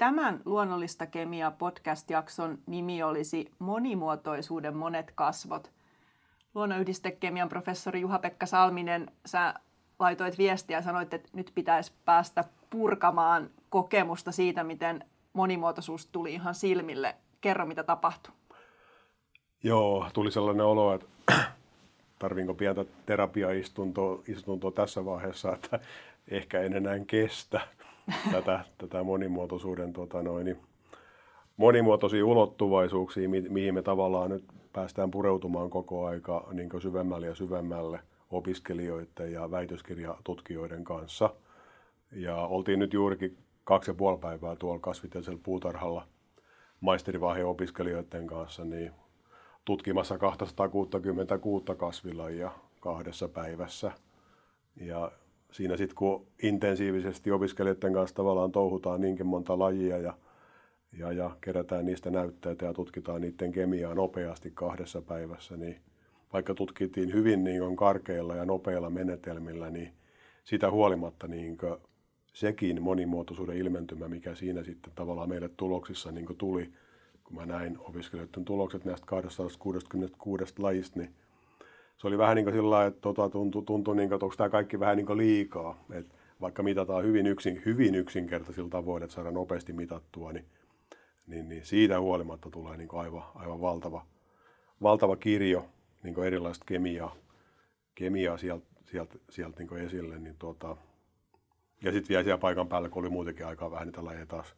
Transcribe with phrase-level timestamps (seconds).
[0.00, 5.72] Tämän luonnollista kemiaa podcast-jakson nimi olisi Monimuotoisuuden monet kasvot.
[6.54, 9.54] Luonnonyhdistekemian professori Juha-Pekka Salminen, sä
[9.98, 16.54] laitoit viestiä ja sanoit, että nyt pitäisi päästä purkamaan kokemusta siitä, miten monimuotoisuus tuli ihan
[16.54, 17.16] silmille.
[17.40, 18.34] Kerro, mitä tapahtui.
[19.62, 21.06] Joo, tuli sellainen olo, että
[22.18, 25.80] tarvinko pientä terapiaistuntoa istuntoa tässä vaiheessa, että
[26.28, 27.60] ehkä en enää kestä
[28.32, 30.56] tätä, tätä monimuotoisuuden tota noin,
[31.56, 38.00] monimuotoisia ulottuvaisuuksia, mi- mihin me tavallaan nyt päästään pureutumaan koko aika niin syvemmälle ja syvemmälle
[38.30, 41.34] opiskelijoiden ja väitöskirjatutkijoiden kanssa.
[42.12, 46.06] Ja oltiin nyt juurikin kaksi ja puoli päivää tuolla kasvitieteellisellä puutarhalla
[46.80, 48.92] maisterivaiheen opiskelijoiden kanssa niin
[49.64, 53.92] tutkimassa 266 kasvilajia kahdessa päivässä.
[54.76, 55.12] Ja
[55.52, 60.14] siinä sitten kun intensiivisesti opiskelijoiden kanssa tavallaan touhutaan niinkin monta lajia ja,
[60.98, 65.76] ja, ja kerätään niistä näytteitä ja tutkitaan niiden kemiaa nopeasti kahdessa päivässä, niin
[66.32, 69.92] vaikka tutkittiin hyvin niin karkeilla ja nopeilla menetelmillä, niin
[70.44, 71.58] sitä huolimatta niin
[72.32, 76.70] sekin monimuotoisuuden ilmentymä, mikä siinä sitten tavallaan meille tuloksissa niin tuli,
[77.24, 81.14] kun mä näin opiskelijoiden tulokset näistä 266 lajista, niin
[82.00, 84.48] se oli vähän niin kuin sillä että tota, tuntui, tuntui niin kuin, että onko tämä
[84.48, 85.84] kaikki vähän niin kuin liikaa.
[85.92, 86.06] Et
[86.40, 90.44] vaikka mitataan hyvin, yksin, hyvin yksinkertaisilla tavoin, että saadaan nopeasti mitattua, niin,
[91.26, 94.06] niin, niin siitä huolimatta tulee niin kuin aivan, aivan valtava,
[94.82, 95.66] valtava kirjo
[96.02, 97.16] niin kuin erilaista kemiaa,
[97.94, 100.18] kemiaa sieltä, sieltä, sieltä niin esille.
[100.18, 100.76] Niin tuota,
[101.82, 104.54] ja sitten vielä siellä paikan päällä, kun oli muutenkin aikaa vähän niitä lajeja taas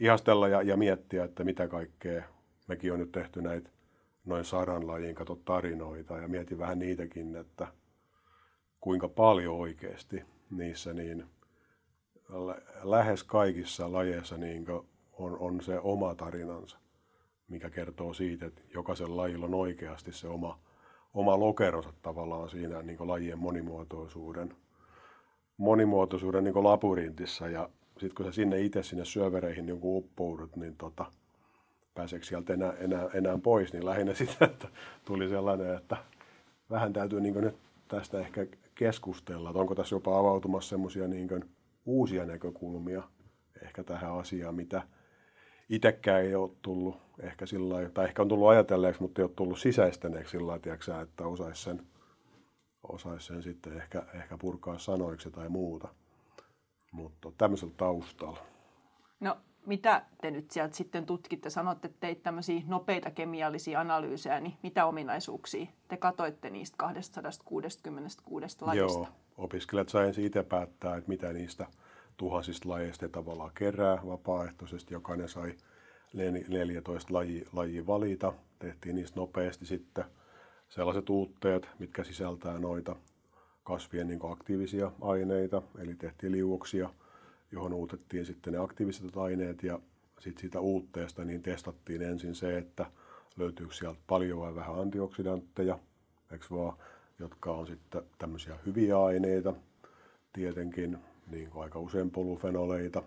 [0.00, 2.22] ihastella ja, ja miettiä, että mitä kaikkea.
[2.68, 3.70] Mekin on nyt tehty näitä
[4.26, 7.66] noin sadan lajin kato tarinoita ja mietin vähän niitäkin, että
[8.80, 11.24] kuinka paljon oikeasti niissä niin
[12.82, 14.66] lähes kaikissa lajeissa niin
[15.12, 16.78] on, on se oma tarinansa,
[17.48, 20.58] mikä kertoo siitä, että jokaisen lajilla on oikeasti se oma,
[21.14, 24.56] oma lokeronsa tavallaan siinä niin lajien monimuotoisuuden,
[25.56, 27.48] monimuotoisuuden niin labyrintissa.
[27.48, 31.12] Ja sitten kun sä sinne itse sinne syövereihin niin uppoudut, niin tota,
[31.96, 34.68] pääseekö sieltä enää, enää, enää pois, niin lähinnä sitä, että
[35.04, 35.96] tuli sellainen, että
[36.70, 37.56] vähän täytyy niin nyt
[37.88, 41.44] tästä ehkä keskustella, että onko tässä jopa avautumassa semmoisia niin
[41.86, 43.02] uusia näkökulmia
[43.62, 44.82] ehkä tähän asiaan, mitä
[45.68, 49.58] itsekään ei ole tullut ehkä sillä tai ehkä on tullut ajatelleeksi, mutta ei ole tullut
[49.58, 51.86] sisäistäneeksi sillä lailla, että osaisi sen,
[52.82, 55.88] osais sen sitten ehkä, ehkä purkaa sanoiksi tai muuta.
[56.92, 58.38] Mutta tämmöisellä taustalla.
[59.20, 61.50] No mitä te nyt sieltä sitten tutkitte?
[61.50, 68.98] Sanotte, että teit tämmöisiä nopeita kemiallisia analyysejä, niin mitä ominaisuuksia te katoitte niistä 266 lajista?
[68.98, 71.66] Joo, opiskelijat saivat itse päättää, että mitä niistä
[72.16, 74.94] tuhansista lajeista tavallaan kerää vapaaehtoisesti.
[74.94, 75.54] Jokainen sai
[76.48, 78.32] 14 lajia, lajia valita.
[78.58, 80.04] Tehtiin niistä nopeasti sitten
[80.68, 82.96] sellaiset uutteet, mitkä sisältää noita
[83.64, 86.90] kasvien niin aktiivisia aineita, eli tehtiin liuoksia–
[87.56, 89.78] johon uutettiin sitten ne aktiiviset aineet ja
[90.20, 92.86] sitten siitä uutteesta niin testattiin ensin se, että
[93.36, 95.78] löytyykö sieltä paljon vai vähän antioksidantteja,
[96.32, 96.76] eikö vaan,
[97.18, 99.54] jotka on sitten tämmöisiä hyviä aineita,
[100.32, 100.98] tietenkin
[101.30, 103.02] niin kuin aika usein polufenoleita.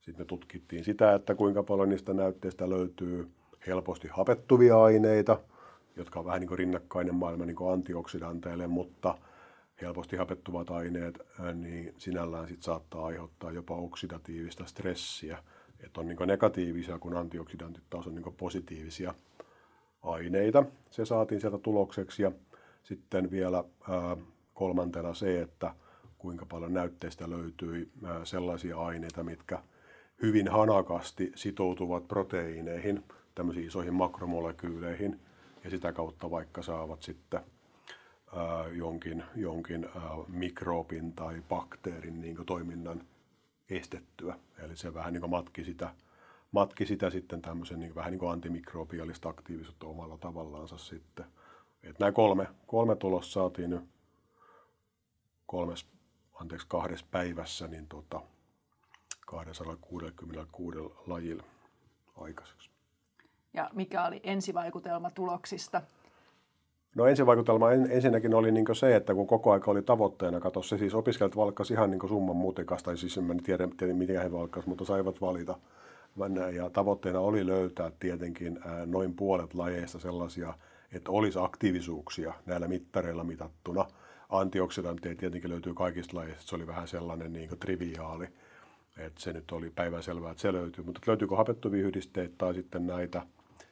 [0.00, 3.28] Sitten me tutkittiin sitä, että kuinka paljon niistä näytteistä löytyy
[3.66, 5.40] helposti hapettuvia aineita,
[5.96, 9.14] jotka on vähän niin kuin rinnakkainen maailma niin kuin antioksidanteille, mutta–
[9.80, 11.18] helposti hapettuvat aineet,
[11.54, 15.38] niin sinällään sit saattaa aiheuttaa jopa oksidatiivista stressiä.
[15.84, 19.14] Että on niin negatiivisia, kun antioksidantit taas on niin positiivisia
[20.02, 20.64] aineita.
[20.90, 22.32] Se saatiin sieltä tulokseksi ja
[22.82, 24.16] sitten vielä ää,
[24.54, 25.74] kolmantena se, että
[26.18, 29.62] kuinka paljon näytteistä löytyi ää, sellaisia aineita, mitkä
[30.22, 33.04] hyvin hanakasti sitoutuvat proteiineihin,
[33.34, 35.20] tämmöisiin isoihin makromolekyyleihin,
[35.64, 37.40] ja sitä kautta vaikka saavat sitten
[38.72, 43.04] jonkin, jonkin ää, mikroobin tai bakteerin niin toiminnan
[43.70, 44.38] estettyä.
[44.58, 45.94] Eli se vähän niin matki sitä,
[46.52, 51.26] matki sitä sitten tämmöisen niin vähän niin kuin antimikrobiaalista aktiivisuutta omalla tavallaansa sitten.
[51.82, 53.84] Et nämä kolme, kolme tulosta saatiin nyt
[55.46, 55.86] kolmes,
[56.34, 58.20] anteeksi, kahdessa päivässä niin tota,
[59.26, 61.44] 266 lajilla
[62.16, 62.70] aikaiseksi.
[63.54, 65.82] Ja mikä oli ensivaikutelma tuloksista?
[66.94, 70.78] No ensivaikutelma en, ensinnäkin oli niin se, että kun koko aika oli tavoitteena, katso se
[70.78, 74.66] siis opiskelijat valkkasi ihan niin summan mutikasta, tai siis en tiedä, tiedä miten he valkkasivat,
[74.66, 75.58] mutta saivat valita.
[76.52, 80.54] Ja tavoitteena oli löytää tietenkin noin puolet lajeista sellaisia,
[80.92, 83.86] että olisi aktiivisuuksia näillä mittareilla mitattuna.
[84.28, 88.26] Antioksidantteja tietenkin löytyy kaikista lajeista, se oli vähän sellainen niin triviaali.
[88.98, 90.84] Et se nyt oli päivänselvää, että se löytyy.
[90.84, 93.22] Mutta löytyykö hapettuvia yhdisteitä tai sitten näitä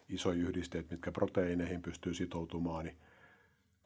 [0.09, 2.97] isoja yhdisteitä, mitkä proteiineihin pystyy sitoutumaan, niin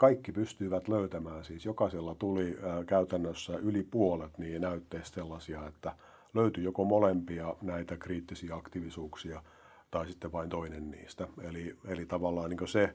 [0.02, 1.44] kaikki pystyivät löytämään.
[1.44, 5.96] Siis jokaisella tuli käytännössä yli puolet niin näytteistä sellaisia, että
[6.34, 9.42] löytyi joko molempia näitä kriittisiä aktiivisuuksia
[9.90, 11.28] tai sitten vain toinen niistä.
[11.42, 12.94] Eli, eli tavallaan niin se,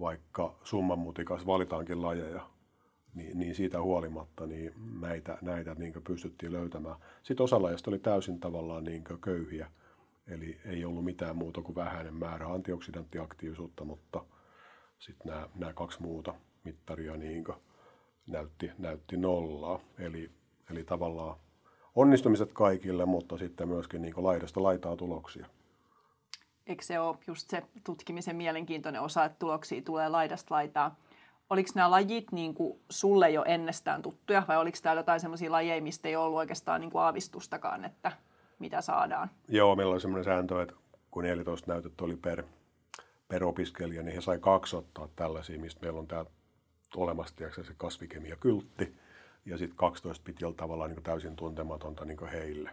[0.00, 2.50] vaikka summanmutikas valitaankin lajeja,
[3.14, 6.96] niin, niin siitä huolimatta niin näitä, näitä niin pystyttiin löytämään.
[7.22, 9.70] Sitten osa lajeista oli täysin tavallaan niin köyhiä,
[10.26, 14.24] eli ei ollut mitään muuta kuin vähäinen määrä antioksidanttiaktiivisuutta, mutta
[15.02, 16.34] sitten nämä, nämä kaksi muuta
[16.64, 17.44] mittaria niin
[18.26, 19.80] näytti, näytti nollaa.
[19.98, 20.30] Eli,
[20.70, 21.36] eli tavallaan
[21.94, 25.46] onnistumiset kaikille, mutta sitten myöskin niin laidasta laitaa tuloksia.
[26.66, 30.96] Eikö se ole just se tutkimisen mielenkiintoinen osa, että tuloksia tulee laidasta laitaa?
[31.50, 35.82] Oliko nämä lajit niin kuin sulle jo ennestään tuttuja vai oliko täällä jotain sellaisia lajeja,
[35.82, 38.12] mistä ei ollut oikeastaan niin kuin aavistustakaan, että
[38.58, 39.30] mitä saadaan?
[39.48, 40.74] Joo, meillä oli sellainen sääntö, että
[41.10, 42.44] kun 14 näytöt oli per,
[43.28, 46.24] per opiskelija, niin he sai kaksi ottaa tällaisia, mistä meillä on tämä
[46.96, 48.94] olemassa se kasvikemia-kyltti,
[49.46, 52.70] ja sitten 12 piti olla tavallaan niin täysin tuntematonta niin heille.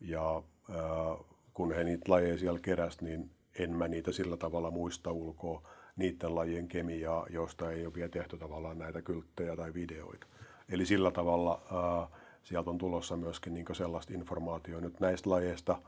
[0.00, 5.12] Ja äh, kun he niitä lajeja siellä keräsivät, niin en mä niitä sillä tavalla muista
[5.12, 5.62] ulkoa
[5.96, 10.26] niiden lajien kemiaa, joista ei ole vielä tehty tavallaan näitä kylttejä tai videoita.
[10.68, 15.78] Eli sillä tavalla ää, sieltä on tulossa myöskin niin sellaista informaatiota nyt näistä lajeista,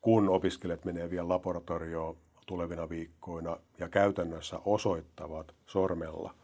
[0.00, 2.16] kun opiskelijat menee vielä laboratorioon
[2.48, 6.34] tulevina viikkoina ja käytännössä osoittavat sormella,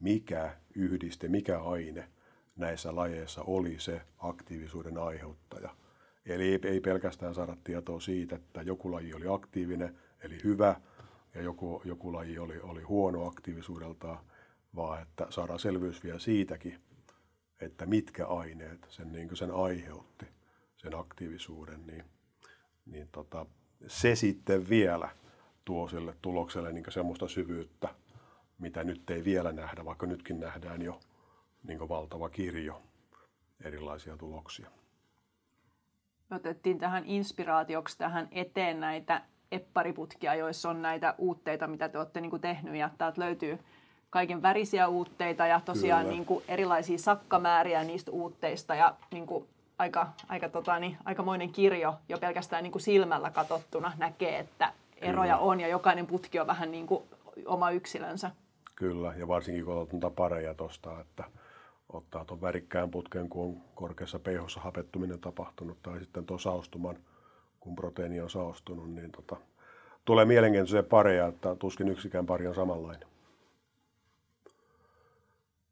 [0.00, 2.08] mikä yhdiste, mikä aine
[2.56, 5.76] näissä lajeissa oli se aktiivisuuden aiheuttaja.
[6.26, 10.80] Eli ei pelkästään saada tietoa siitä, että joku laji oli aktiivinen, eli hyvä,
[11.34, 14.18] ja joku, joku laji oli, oli huono aktiivisuudeltaan,
[14.76, 16.78] vaan että saadaan selvyys vielä siitäkin,
[17.60, 20.26] että mitkä aineet sen, niin sen aiheutti,
[20.76, 22.04] sen aktiivisuuden, niin,
[22.86, 23.46] niin tota,
[23.86, 25.08] se sitten vielä
[25.64, 27.88] tuo sille tulokselle niin semmoista syvyyttä,
[28.58, 31.00] mitä nyt ei vielä nähdä, vaikka nytkin nähdään jo
[31.62, 32.82] niin valtava kirjo
[33.64, 34.70] erilaisia tuloksia.
[36.30, 39.22] Me otettiin tähän inspiraatioksi tähän eteen näitä
[39.52, 42.74] eppariputkia, joissa on näitä uutteita, mitä te olette niin tehnyt.
[42.74, 43.58] Ja täältä löytyy
[44.10, 49.48] kaiken värisiä uutteita ja tosiaan niin kuin erilaisia sakkamääriä niistä uutteista ja niin kuin
[49.78, 54.72] aika, aika tota, niin, aikamoinen kirjo jo pelkästään niin kuin silmällä katsottuna näkee, että
[55.02, 55.50] eroja Kyllä.
[55.50, 57.04] on ja jokainen putki on vähän niin kuin
[57.46, 58.30] oma yksilönsä.
[58.74, 61.24] Kyllä, ja varsinkin kun otat pareja tuosta, että
[61.88, 66.96] ottaa tuon värikkään putken, kun on korkeassa pH hapettuminen tapahtunut, tai sitten tuon saustuman–
[67.62, 69.36] kun proteiini on saostunut, niin tota,
[70.04, 73.08] tulee mielenkiintoisia pareja, että tuskin yksikään pari on samanlainen.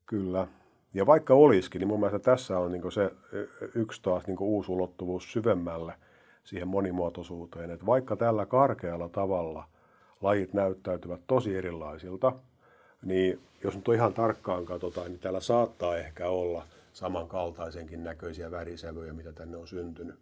[0.06, 0.48] Kyllä.
[0.94, 3.10] Ja vaikka olisikin, niin mun mielestä tässä on niin se
[3.74, 5.94] yksi taas niin uusi ulottuvuus syvemmälle
[6.44, 9.68] siihen monimuotoisuuteen, että vaikka tällä karkealla tavalla
[10.20, 12.32] lajit näyttäytyvät tosi erilaisilta,
[13.02, 19.12] niin jos nyt on ihan tarkkaan katsotaan, niin täällä saattaa ehkä olla samankaltaisenkin näköisiä värisävyjä,
[19.12, 20.18] mitä tänne on syntynyt.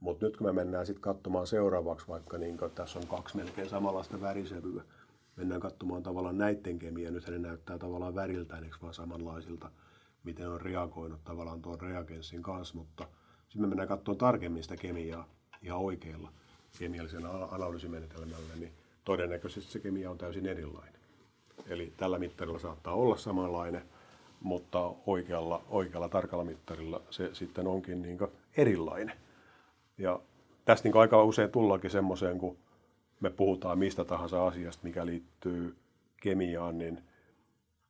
[0.00, 4.20] Mutta nyt kun me mennään sitten katsomaan seuraavaksi, vaikka niin tässä on kaksi melkein samanlaista
[4.20, 4.82] värisävyä,
[5.36, 9.70] mennään katsomaan tavallaan näiden kemiä, nyt ne näyttää tavallaan väriltään, eikö vaan samanlaisilta,
[10.24, 13.08] miten on reagoinut tavallaan tuon reagenssin kanssa, mutta
[13.48, 15.28] sitten me mennään katsomaan tarkemmin sitä kemiaa
[15.62, 16.32] ihan oikeilla
[16.78, 18.72] kemiallisella analyysimenetelmällä, niin
[19.04, 21.00] todennäköisesti se kemia on täysin erilainen.
[21.68, 23.82] Eli tällä mittarilla saattaa olla samanlainen,
[24.40, 28.18] mutta oikealla, oikealla tarkalla mittarilla se sitten onkin niin
[28.56, 29.16] erilainen.
[29.98, 30.20] Ja
[30.64, 32.56] tästä niin aika usein tullaankin semmoiseen, kun
[33.20, 35.76] me puhutaan mistä tahansa asiasta, mikä liittyy
[36.20, 37.02] kemiaan, niin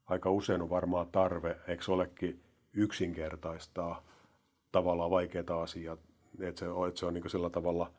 [0.06, 2.40] aika usein on varmaan tarve, eikö olekin
[2.72, 4.02] yksinkertaistaa
[4.76, 6.02] tavallaan vaikeita asioita,
[6.40, 7.90] että se, että se on niin sillä tavalla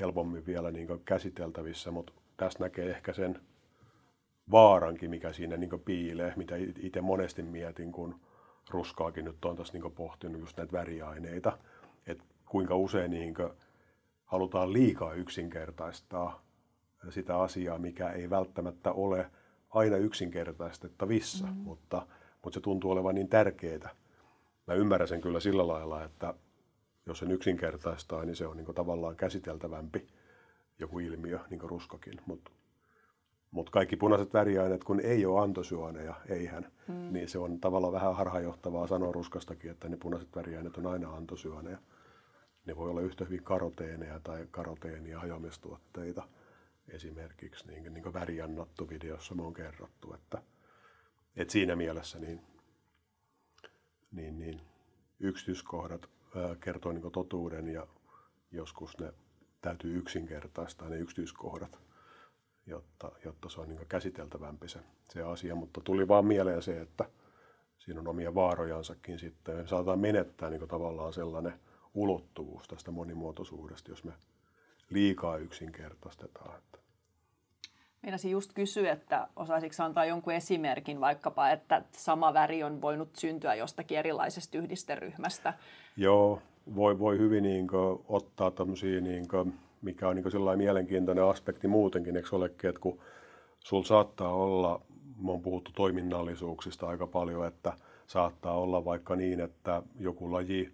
[0.00, 3.40] helpommin vielä niin käsiteltävissä, mutta tässä näkee ehkä sen
[4.50, 8.20] vaarankin, mikä siinä niin piilee, mitä itse monesti mietin, kun
[8.70, 11.58] ruskaakin nyt on tässä niin pohtinut just näitä väriaineita,
[12.06, 13.50] että kuinka usein niin kuin
[14.24, 16.42] halutaan liikaa yksinkertaistaa
[17.10, 19.30] sitä asiaa, mikä ei välttämättä ole
[19.70, 21.52] aina yksinkertaistettavissa, mm.
[21.52, 22.06] mutta,
[22.42, 24.01] mutta se tuntuu olevan niin tärkeää.
[24.66, 26.34] Mä ymmärrän sen kyllä sillä lailla, että
[27.06, 30.06] jos sen yksinkertaistaa, niin se on niin tavallaan käsiteltävämpi
[30.78, 32.20] joku ilmiö, niin kuin ruskakin.
[32.26, 32.50] Mutta
[33.50, 37.12] mut kaikki punaiset väriaineet, kun ei ole antosyöneja, eihän, mm.
[37.12, 41.78] niin se on tavallaan vähän harhajohtavaa sanoa ruskastakin, että ne punaiset väriaineet on aina antosyöneja
[42.66, 46.28] ne voi olla yhtä hyvin karoteeneja tai karoteenia hajoamistuotteita.
[46.88, 50.42] Esimerkiksi niin, niin kuin väriannattu videossa me on kerrottu, että,
[51.36, 52.40] että siinä mielessä niin,
[54.12, 54.60] niin, niin
[55.20, 56.08] yksityiskohdat
[56.60, 57.86] kertoo niin totuuden ja
[58.52, 59.12] joskus ne
[59.60, 61.78] täytyy yksinkertaistaa ne yksityiskohdat,
[62.66, 64.80] jotta, jotta se on niin käsiteltävämpi se,
[65.12, 65.54] se asia.
[65.54, 67.04] Mutta tuli vaan mieleen se, että
[67.78, 69.56] siinä on omia vaarojansakin sitten.
[69.56, 71.60] Me saataan menettää niin tavallaan sellainen
[71.94, 74.12] ulottuvuus tästä monimuotoisuudesta, jos me
[74.90, 76.62] liikaa yksinkertaistetaan.
[78.02, 83.54] Meinasin just kysyä, että osaisitko antaa jonkun esimerkin vaikkapa, että sama väri on voinut syntyä
[83.54, 85.54] jostakin erilaisesta yhdisteryhmästä?
[85.96, 86.42] Joo,
[86.74, 91.68] voi, voi hyvin niin kuin, ottaa tämmöisiä, niin kuin, mikä on niin kuin, mielenkiintoinen aspekti
[91.68, 92.98] muutenkin, eikö olekin, että kun
[93.58, 94.80] sulla saattaa olla,
[95.22, 97.72] me on puhuttu toiminnallisuuksista aika paljon, että
[98.06, 100.72] saattaa olla vaikka niin, että joku laji,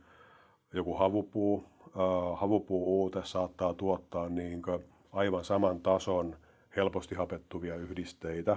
[0.72, 6.36] joku havupuu, äh, havupuu uute saattaa tuottaa niin kuin, aivan saman tason
[6.78, 8.56] helposti hapettuvia yhdisteitä,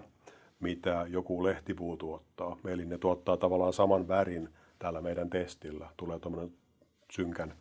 [0.60, 2.58] mitä joku lehtipuu tuottaa.
[2.66, 4.50] Eli ne tuottaa tavallaan saman värin
[4.80, 5.90] täällä meidän testillä.
[5.98, 6.54] Tulee tuommoinen
[7.12, 7.54] synkän,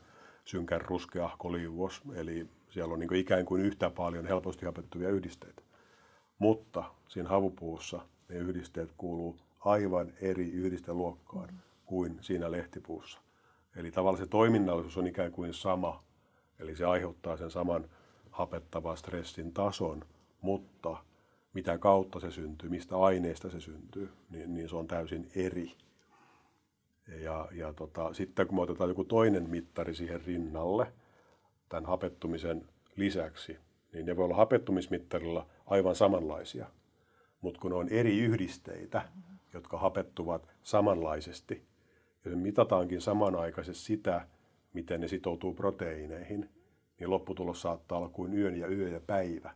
[0.44, 5.62] synkän ruskeahko liuos, eli siellä on niin kuin ikään kuin yhtä paljon helposti hapettuvia yhdisteitä.
[6.38, 11.48] Mutta siinä havupuussa ne yhdisteet kuuluu aivan eri yhdisteluokkaan
[11.86, 13.20] kuin siinä lehtipuussa.
[13.76, 16.02] Eli tavallaan se toiminnallisuus on ikään kuin sama,
[16.58, 17.84] eli se aiheuttaa sen saman
[18.30, 20.04] hapettavan stressin tason,
[20.40, 20.96] mutta
[21.54, 25.72] mitä kautta se syntyy, mistä aineesta se syntyy, niin, niin se on täysin eri.
[27.22, 30.92] Ja, ja tota, sitten kun me otetaan joku toinen mittari siihen rinnalle,
[31.68, 33.58] tämän hapettumisen lisäksi,
[33.92, 36.66] niin ne voi olla hapettumismittarilla aivan samanlaisia.
[37.40, 39.02] Mutta kun ne on eri yhdisteitä,
[39.52, 41.62] jotka hapettuvat samanlaisesti,
[42.24, 44.26] ja mitataankin samanaikaisesti sitä,
[44.72, 46.48] miten ne sitoutuu proteiineihin,
[46.98, 49.54] niin lopputulos saattaa olla kuin yön ja yö ja päivä.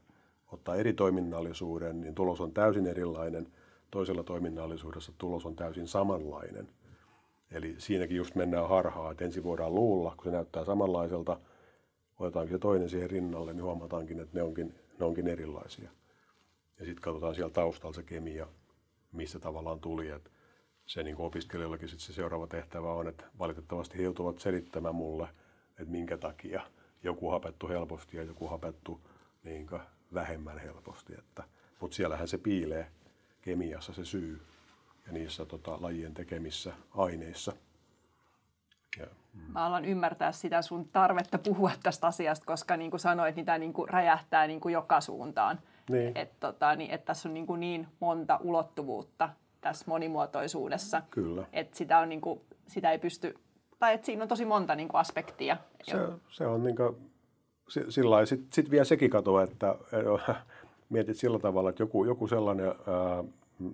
[0.55, 3.47] Ottaa eri toiminnallisuuden, niin tulos on täysin erilainen.
[3.91, 6.69] Toisella toiminnallisuudessa tulos on täysin samanlainen.
[7.51, 11.41] Eli siinäkin just mennään harhaa, että ensin voidaan luulla, kun se näyttää samanlaiselta,
[12.19, 15.91] otetaankin se toinen siihen rinnalle, niin huomataankin, että ne onkin, ne onkin erilaisia.
[16.79, 18.47] Ja sitten katsotaan siellä taustalla se kemia,
[19.13, 20.09] missä tavallaan tuli.
[20.09, 20.31] Että
[20.87, 25.29] se niin opiskelijoillakin sit se seuraava tehtävä on, että valitettavasti he joutuvat selittämään mulle,
[25.71, 26.63] että minkä takia
[27.03, 29.01] joku hapettu helposti ja joku hapettu
[29.45, 29.67] niin
[30.15, 31.15] vähemmän helposti.
[31.19, 31.45] Että,
[31.81, 32.91] mutta siellähän se piilee
[33.43, 34.43] kemiassa se syy
[35.07, 37.53] ja niissä tota, lajien tekemissä aineissa.
[38.99, 39.53] Ja, mm.
[39.53, 43.59] Mä alan ymmärtää sitä sun tarvetta puhua tästä asiasta, koska niin kuin sanoit, niin tämä
[43.59, 45.61] niin kuin räjähtää niin kuin joka suuntaan.
[45.91, 46.13] Niin.
[46.17, 49.29] Et, tota, niin, että tässä on niin, kuin niin monta ulottuvuutta
[49.61, 51.03] tässä monimuotoisuudessa.
[51.11, 51.47] Kyllä.
[51.53, 53.35] Että sitä, on niin kuin, sitä ei pysty,
[53.79, 55.57] tai että siinä on tosi monta niin kuin aspektia.
[55.83, 55.97] Se,
[56.29, 57.11] se on niin kuin,
[57.69, 59.75] sillä sitten sit vielä sekin katoa, että
[60.91, 63.25] mietit sillä tavalla, että joku, joku sellainen, ää,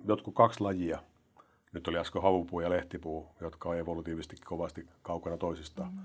[0.05, 0.99] jotkut kaksi lajia,
[1.73, 5.93] nyt oli äsken havupuu ja lehtipuu, jotka on evolutiivisesti kovasti kaukana toisistaan.
[5.93, 5.99] Mm.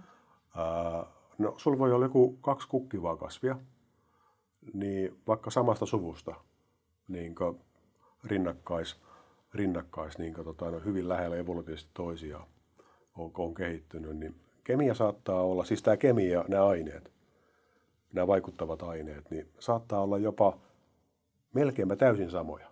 [0.56, 1.06] Ää,
[1.38, 3.58] no, sulla voi olla joku kaksi kukkivaa kasvia,
[4.72, 6.34] niin vaikka samasta suvusta,
[7.08, 7.34] niin
[8.24, 9.00] rinnakkais,
[9.54, 12.46] rinnakkais niin tota, no, hyvin lähellä evolutiivisesti toisiaan
[13.16, 17.15] on, on kehittynyt, niin kemia saattaa olla, siis tämä kemia, nämä aineet,
[18.12, 20.58] nämä vaikuttavat aineet, niin saattaa olla jopa
[21.54, 22.70] melkeinpä täysin samoja.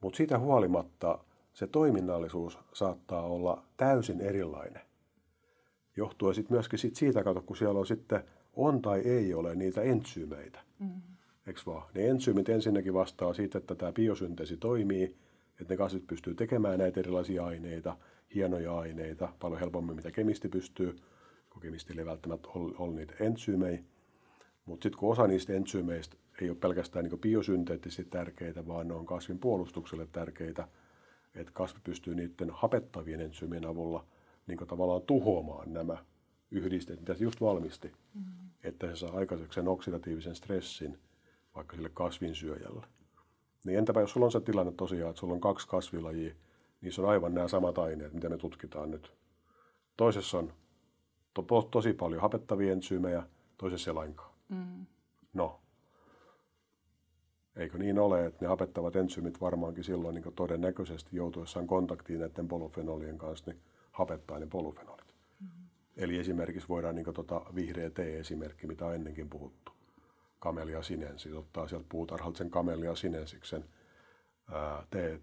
[0.00, 1.18] Mutta siitä huolimatta
[1.52, 4.82] se toiminnallisuus saattaa olla täysin erilainen.
[5.96, 8.24] Johtuen sitten myöskin sit siitä, kato, kun siellä on sitten
[8.56, 10.60] on tai ei ole niitä entsyymeitä.
[10.78, 11.02] Mm-hmm.
[11.46, 11.88] Eikö vaan?
[11.94, 15.04] Ne entsyymit ensinnäkin vastaa siitä, että tämä biosynteesi toimii,
[15.60, 17.96] että ne kasvit pystyy tekemään näitä erilaisia aineita,
[18.34, 20.96] hienoja aineita, paljon helpommin mitä kemisti pystyy,
[21.50, 23.78] kun kemistille ei välttämättä ole, ole niitä entsyymejä.
[24.68, 29.06] Mutta sitten kun osa niistä entsyymeistä ei ole pelkästään niin biosynteettisesti tärkeitä, vaan ne on
[29.06, 30.68] kasvin puolustukselle tärkeitä,
[31.34, 34.04] että kasvi pystyy niiden hapettavien entsyymien avulla
[34.46, 36.04] niin tavallaan tuhoamaan nämä
[36.50, 38.50] yhdisteet, mitä se just valmisti, mm-hmm.
[38.64, 40.98] että se saa aikaiseksi sen oksidatiivisen stressin
[41.54, 42.86] vaikka sille kasvinsyöjälle.
[43.64, 46.34] Niin entäpä jos sulla on se tilanne tosiaan, että sulla on kaksi kasvilajia,
[46.80, 49.12] niin se on aivan nämä samat aineet, mitä me tutkitaan nyt.
[49.96, 50.52] Toisessa on
[51.34, 53.22] to- tosi paljon hapettavia entsyymejä,
[53.58, 54.27] toisessa ei lainkaan.
[54.48, 54.86] Mm.
[55.34, 55.60] No,
[57.56, 63.18] eikö niin ole, että ne hapettavat entsyymit varmaankin silloin niin todennäköisesti joutuessaan kontaktiin näiden polufenolien
[63.18, 63.62] kanssa, niin
[63.92, 65.14] hapettaa ne polufenolit.
[65.40, 65.68] Mm-hmm.
[65.96, 69.72] Eli esimerkiksi voidaan niin tota vihreä T-esimerkki, mitä on ennenkin puhuttu.
[70.38, 73.64] Kamelia sinensis, ottaa sieltä puutarhalta sen kamelia sinensiksen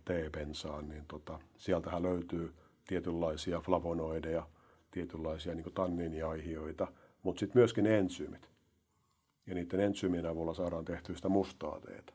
[0.06, 2.54] T-bensaan, niin tota, sieltähän löytyy
[2.88, 4.48] tietynlaisia flavonoideja,
[4.92, 6.88] tietynlaisia niin tanniiniaihioita,
[7.24, 8.55] mutta sitten myöskin ensyymit.
[9.48, 12.14] Ja niiden entsyymien avulla saadaan tehtyä sitä mustaa teetä.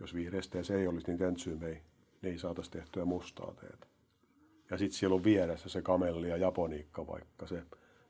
[0.00, 1.80] Jos vihreästeessä ei olisi niitä entsyymejä,
[2.22, 3.86] niin ei saataisi tehtyä mustaa teetä.
[4.70, 7.62] Ja sitten siellä on vieressä se kamellia japoniikka, vaikka se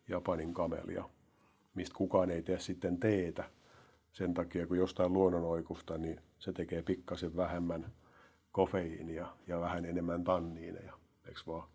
[0.09, 1.09] Japanin kamelia,
[1.75, 3.51] mistä kukaan ei tee sitten teetä.
[4.13, 7.93] Sen takia, kun jostain luonnonoikusta, niin se tekee pikkasen vähemmän
[8.53, 10.93] kofeiinia ja vähän enemmän tanniineja,
[11.29, 11.69] eikö vaan?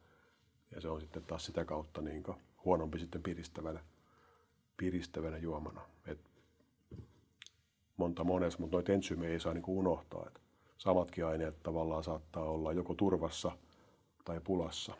[0.75, 2.23] Ja se on sitten taas sitä kautta niin
[2.65, 3.79] huonompi sitten piristävänä,
[4.77, 5.81] piristävänä juomana.
[6.07, 6.19] Et
[7.97, 10.25] monta monessa, mutta noita ensyymejä ei saa niin unohtaa.
[10.27, 10.41] Et
[10.77, 13.51] samatkin aineet tavallaan saattaa olla joko turvassa
[14.25, 14.93] tai pulassa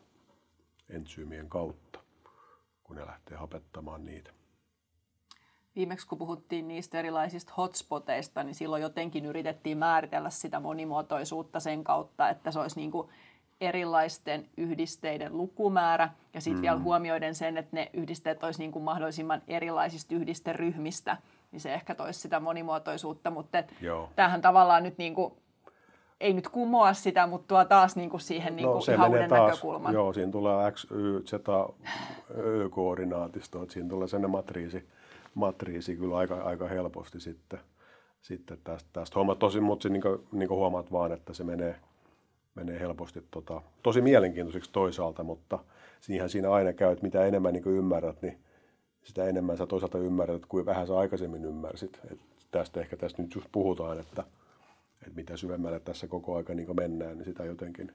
[0.90, 2.00] entsyymien kautta,
[2.84, 4.32] kun ne lähtee hapettamaan niitä.
[5.76, 12.30] Viimeksi kun puhuttiin niistä erilaisista hotspoteista, niin silloin jotenkin yritettiin määritellä sitä monimuotoisuutta sen kautta,
[12.30, 13.10] että se olisi niin kuin
[13.62, 16.62] erilaisten yhdisteiden lukumäärä ja sitten mm.
[16.62, 21.18] vielä huomioiden sen, että ne yhdisteet olisi niin kuin mahdollisimman erilaisista yhdisteryhmistä,
[21.52, 23.64] niin se ehkä toisi sitä monimuotoisuutta, mutta
[24.16, 25.34] tämähän tavallaan nyt niin kuin,
[26.20, 29.10] ei nyt kumoa sitä, mutta tuo taas niin kuin siihen niin kuin no, se ihan
[29.10, 29.94] uuden taas, näkökulman.
[29.94, 31.34] Joo, siinä tulee X, Y, Z,
[32.38, 34.90] Ö-koordinaatisto, että siinä tulee sen matriisi,
[35.36, 37.60] matriisi kyllä aika, aika helposti sitten,
[38.22, 39.36] sitten tästä, tästä homma.
[39.36, 41.76] Tosin, mutta niin kuin, niin kuin huomaat vaan, että se menee,
[42.56, 45.60] menee helposti tota, tosi mielenkiintoiseksi toisaalta, mutta
[46.02, 48.38] siihen siinä aina käy, että mitä enemmän niin ymmärrät, niin
[49.04, 52.00] sitä enemmän sä toisaalta ymmärrät, kuin vähän sä aikaisemmin ymmärsit.
[52.12, 52.20] Et
[52.52, 54.24] tästä ehkä tästä nyt just puhutaan, että,
[55.02, 57.92] että mitä syvemmälle tässä koko aika niin mennään, niin sitä jotenkin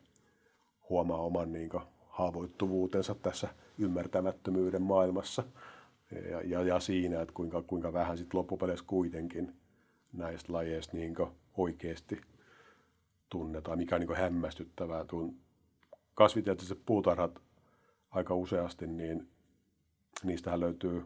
[0.88, 1.70] huomaa oman niin
[2.08, 3.48] haavoittuvuutensa tässä
[3.78, 5.44] ymmärtämättömyyden maailmassa.
[6.30, 9.52] Ja, ja, ja siinä, että kuinka, kuinka vähän sitten loppupeleissä kuitenkin
[10.12, 11.14] näistä lajeista niin
[11.56, 12.20] oikeasti
[13.30, 15.04] tunnetaan, mikä on niin hämmästyttävää.
[15.04, 15.34] Tuon
[16.14, 17.42] kasvitieteelliset puutarhat
[18.10, 19.28] aika useasti, niin
[20.24, 21.04] niistähän löytyy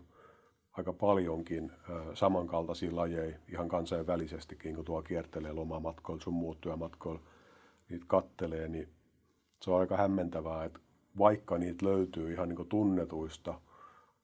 [0.73, 1.73] aika paljonkin
[2.15, 7.21] samankaltaisia lajeja ihan kansainvälisestikin, kun tuo kiertelee lomamatkoilla, sun muut työmatkoilla,
[7.89, 8.89] niitä kattelee, niin
[9.63, 10.81] se on aika hämmentävää, että
[11.19, 13.61] vaikka niitä löytyy ihan niin tunnetuista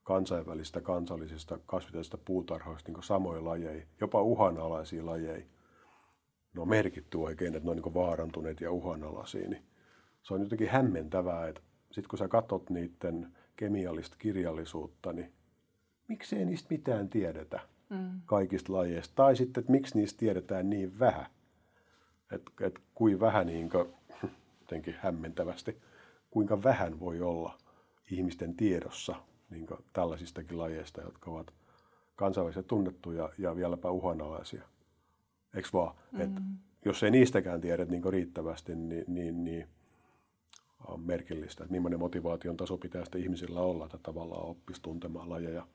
[0.03, 5.45] kansainvälistä kansallisista kasvitellisista puutarhoista niin samoja lajeja, jopa uhanalaisia lajeja,
[6.53, 9.63] ne on merkitty oikein, että ne on niin vaarantuneet ja uhanalaisia, niin
[10.23, 11.61] se on jotenkin hämmentävää, että
[11.91, 15.33] sitten kun sä katsot niiden kemiallista kirjallisuutta, niin
[16.07, 17.59] miksei niistä mitään tiedetä
[17.89, 18.21] mm.
[18.25, 19.15] kaikista lajeista?
[19.15, 21.25] Tai sitten, että miksi niistä tiedetään niin vähän?
[22.31, 23.93] Että et kuin vähän, niin kuin,
[24.61, 25.81] jotenkin hämmentävästi,
[26.29, 27.57] kuinka vähän voi olla
[28.11, 29.15] ihmisten tiedossa
[29.49, 31.53] niin tällaisistakin lajeista, jotka ovat
[32.15, 34.63] kansainvälisesti tunnettuja ja vieläpä uhanalaisia.
[35.55, 35.95] Eikö vaan?
[36.11, 36.21] Mm.
[36.21, 36.31] Et
[36.85, 39.67] jos ei niistäkään tiedä niin riittävästi, niin, niin, niin
[40.87, 45.67] on merkillistä, että millainen motivaation taso pitää sitten ihmisillä olla, että tavallaan oppisi tuntemaan lajeja.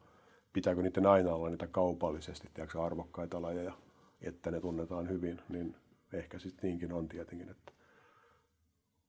[0.53, 3.73] Pitääkö niiden aina olla niitä kaupallisesti tiedätkö, arvokkaita lajeja,
[4.21, 5.77] että ne tunnetaan hyvin, niin
[6.13, 7.51] ehkä sitten niinkin on tietenkin.
[7.51, 7.73] Että.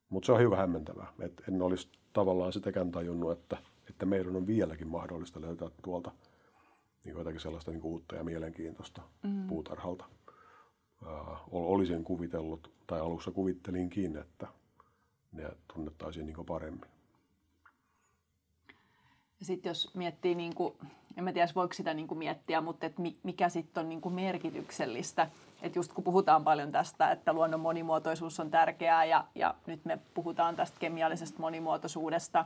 [0.10, 1.14] Mutta se on hyvä hämmentävää.
[1.20, 3.58] Et en olisi tavallaan sitäkään tajunnut, että,
[3.90, 6.12] että meidän on vieläkin mahdollista löytää tuolta
[7.04, 9.48] niin jotakin sellaista niin uutta ja mielenkiintoista mm.
[9.48, 10.06] puutarhalta.
[11.52, 14.48] Olisin kuvitellut, tai alussa kuvittelinkin, että
[15.32, 16.90] ne tunnettaisiin niin paremmin.
[19.40, 20.74] Ja sitten jos miettii, niin kuin,
[21.18, 24.16] en mä tiedä voiko sitä niin kuin miettiä, mutta et mikä sitten on niin kuin
[24.16, 25.30] merkityksellistä.
[25.62, 30.00] Että just kun puhutaan paljon tästä, että luonnon monimuotoisuus on tärkeää ja, ja nyt me
[30.14, 32.46] puhutaan tästä kemiallisesta monimuotoisuudesta,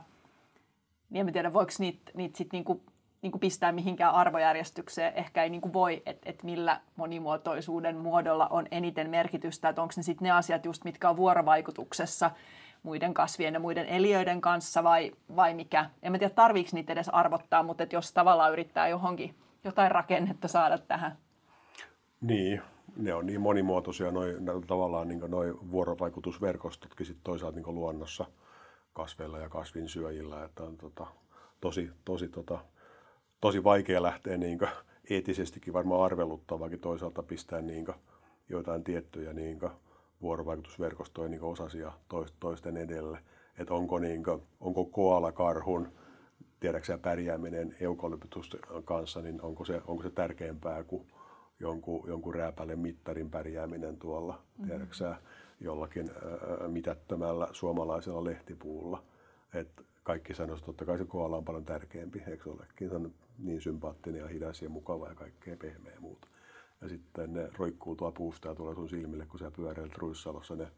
[1.10, 2.82] niin en tiedä voiko niitä niit sitten niin
[3.22, 5.12] niin kuin pistää mihinkään arvojärjestykseen.
[5.14, 9.94] Ehkä ei niin kuin voi, että et millä monimuotoisuuden muodolla on eniten merkitystä, että onko
[9.96, 12.30] ne sitten ne asiat just, mitkä on vuorovaikutuksessa–
[12.82, 15.90] muiden kasvien ja muiden eliöiden kanssa vai, vai mikä.
[16.02, 20.78] En mä tiedä, tarviiko niitä edes arvottaa, mutta jos tavallaan yrittää johonkin jotain rakennetta saada
[20.78, 21.16] tähän.
[22.20, 22.62] Niin,
[22.96, 28.24] ne on niin monimuotoisia noi, tavallaan niin noi vuorovaikutusverkostotkin sit toisaalta niin luonnossa
[28.92, 31.06] kasveilla ja kasvinsyöjillä, että on tota,
[31.60, 32.58] tosi, tosi, tota,
[33.42, 34.58] tosi vaikea lähteä niin
[35.10, 37.86] eettisestikin varmaan arveluttavakin toisaalta pistää niin
[38.48, 39.60] joitain tiettyjä niin
[40.22, 41.92] vuorovaikutusverkostoja niin osasia
[42.40, 43.18] toisten edelle.
[43.58, 45.88] Että onko, niin kuin, onko koala-karhun
[46.60, 51.06] tiedäksä pärjääminen eukalyptus kanssa, niin onko se, onko se tärkeämpää kuin
[51.60, 54.66] jonkun, jonkun rääpälle mittarin pärjääminen tuolla, mm-hmm.
[54.66, 55.16] tiedäksä,
[55.60, 59.02] jollakin ää, mitättömällä suomalaisella lehtipuulla.
[59.54, 59.68] Et
[60.02, 62.88] kaikki sanoisivat, että totta kai se koala on paljon tärkeämpi, eikö olekin?
[62.88, 66.28] Se on niin sympaattinen ja hidas ja mukava ja kaikkea pehmeä ja muuta
[66.82, 70.68] ja sitten ne roikkuu tuo puusta ja tulee sun silmille, kun sä pyöräilet Ruissalossa ne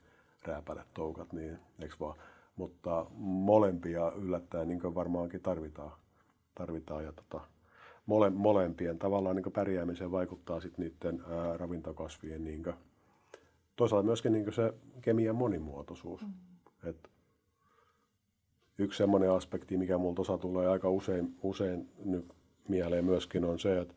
[0.44, 2.18] rääpälet toukat, niin eikö vaan?
[2.56, 5.92] Mutta molempia yllättäen niin varmaankin tarvitaan.
[6.54, 7.40] tarvitaan ja tota,
[8.06, 12.76] mole, molempien tavallaan niin pärjäämiseen vaikuttaa sitten niiden ää, ravintokasvien niin kuin,
[13.76, 16.22] toisaalta myöskin niin se kemian monimuotoisuus.
[16.26, 16.32] Mm.
[16.88, 17.10] Et
[18.78, 22.32] yksi semmoinen aspekti, mikä multa osa tulee aika usein, usein nyt
[22.68, 23.94] mieleen myöskin on se, että,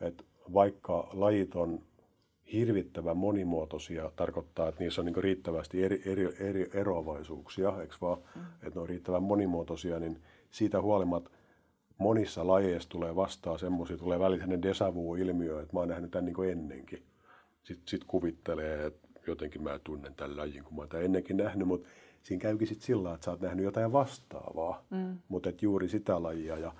[0.00, 1.82] että vaikka lajit on
[2.52, 8.42] hirvittävän monimuotoisia, tarkoittaa, että niissä on niin riittävästi eri, eri, eri eroavaisuuksia, eikö vaan, mm.
[8.42, 11.30] että ne on riittävän monimuotoisia, niin siitä huolimatta
[11.98, 16.50] monissa lajeissa tulee vastaan semmoisia, tulee välillä deja vu-ilmiö, että mä oon nähnyt tämän niin
[16.50, 17.02] ennenkin.
[17.62, 21.68] Sitten sit kuvittelee, että jotenkin mä tunnen tämän lajin, kun mä oon tämän ennenkin nähnyt,
[21.68, 21.88] mutta
[22.28, 25.18] siinä käykin sitten sillä että sä oot nähnyt jotain vastaavaa, mm.
[25.28, 26.58] mutta et juuri sitä lajia.
[26.58, 26.74] Ja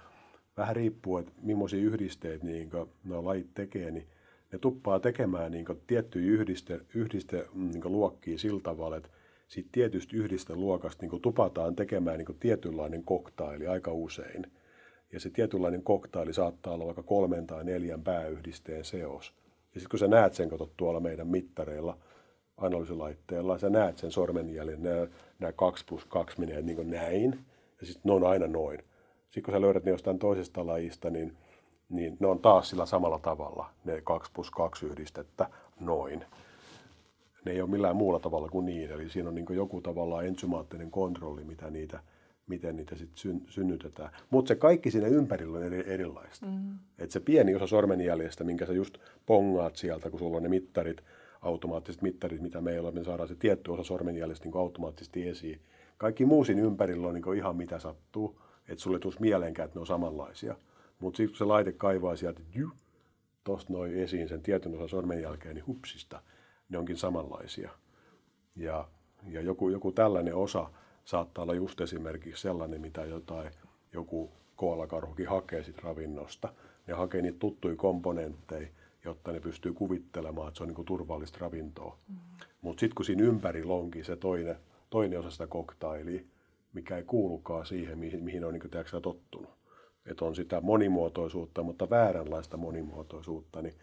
[0.56, 2.70] vähän riippuu, että millaisia yhdisteitä niin
[3.04, 4.06] nuo lajit tekee, niin
[4.52, 9.08] ne tuppaa tekemään niin tiettyjä yhdiste, yhdiste niin luokkia sillä tavalla, että
[9.48, 14.46] siitä tietystä yhdisteluokasta niin tupataan tekemään niin tietynlainen koktaili aika usein.
[15.12, 19.34] Ja se tietynlainen koktaili saattaa olla vaikka kolmen tai neljän pääyhdisteen seos.
[19.74, 21.98] Ja sitten kun sä näet sen, katsot tuolla meidän mittareilla,
[22.58, 25.06] analyysilaitteella, sä näet sen sormenjäljen, nämä,
[25.38, 27.44] nämä 2 plus 2 menee niin näin,
[27.80, 28.78] ja sitten ne on aina noin.
[29.24, 31.36] Sitten kun sä löydät ne jostain toisesta lajista, niin,
[31.88, 36.24] niin ne on taas sillä samalla tavalla, ne 2 plus 2 yhdistettä, noin.
[37.44, 40.90] Ne ei ole millään muulla tavalla kuin niin, eli siinä on niin joku tavallaan ensymaattinen
[40.90, 42.00] kontrolli, mitä niitä,
[42.46, 44.10] miten niitä sitten synnytetään.
[44.30, 46.46] Mutta se kaikki siinä ympärillä on eri, erilaista.
[46.46, 46.78] Mm.
[46.98, 51.02] Et se pieni osa sormenjäljestä, minkä sä just pongaat sieltä, kun sulla on ne mittarit,
[51.42, 55.60] automaattiset mittarit, mitä meillä on, me saadaan se tietty osa sormenjäljestä niin automaattisesti esiin.
[55.98, 59.80] Kaikki muu siinä ympärillä on niin ihan mitä sattuu, että sulle tulisi mieleenkään, että ne
[59.80, 60.56] on samanlaisia.
[60.98, 62.68] Mutta sitten kun se laite kaivaa sieltä, että
[63.44, 66.22] tuosta noin esiin sen tietyn osan sormenjälkeen, niin hupsista,
[66.68, 67.70] ne onkin samanlaisia.
[68.56, 68.88] Ja,
[69.28, 70.70] ja joku, joku tällainen osa
[71.04, 73.50] saattaa olla just esimerkiksi sellainen, mitä jotain,
[73.92, 76.52] joku koalakarhukin hakee sit ravinnosta.
[76.86, 78.68] Ne hakee niitä tuttuja komponentteja,
[79.04, 81.98] jotta ne pystyy kuvittelemaan, että se on niin turvallista ravintoa.
[82.08, 82.16] Mm.
[82.60, 84.56] Mutta sitten kun siinä ympärillä onkin se toinen,
[84.90, 86.20] toinen osa sitä koktailia,
[86.72, 89.50] mikä ei kuulukaan siihen, mihin, mihin on niin kuin, tottunut.
[90.06, 93.74] Että on sitä monimuotoisuutta, mutta vääränlaista monimuotoisuutta, niin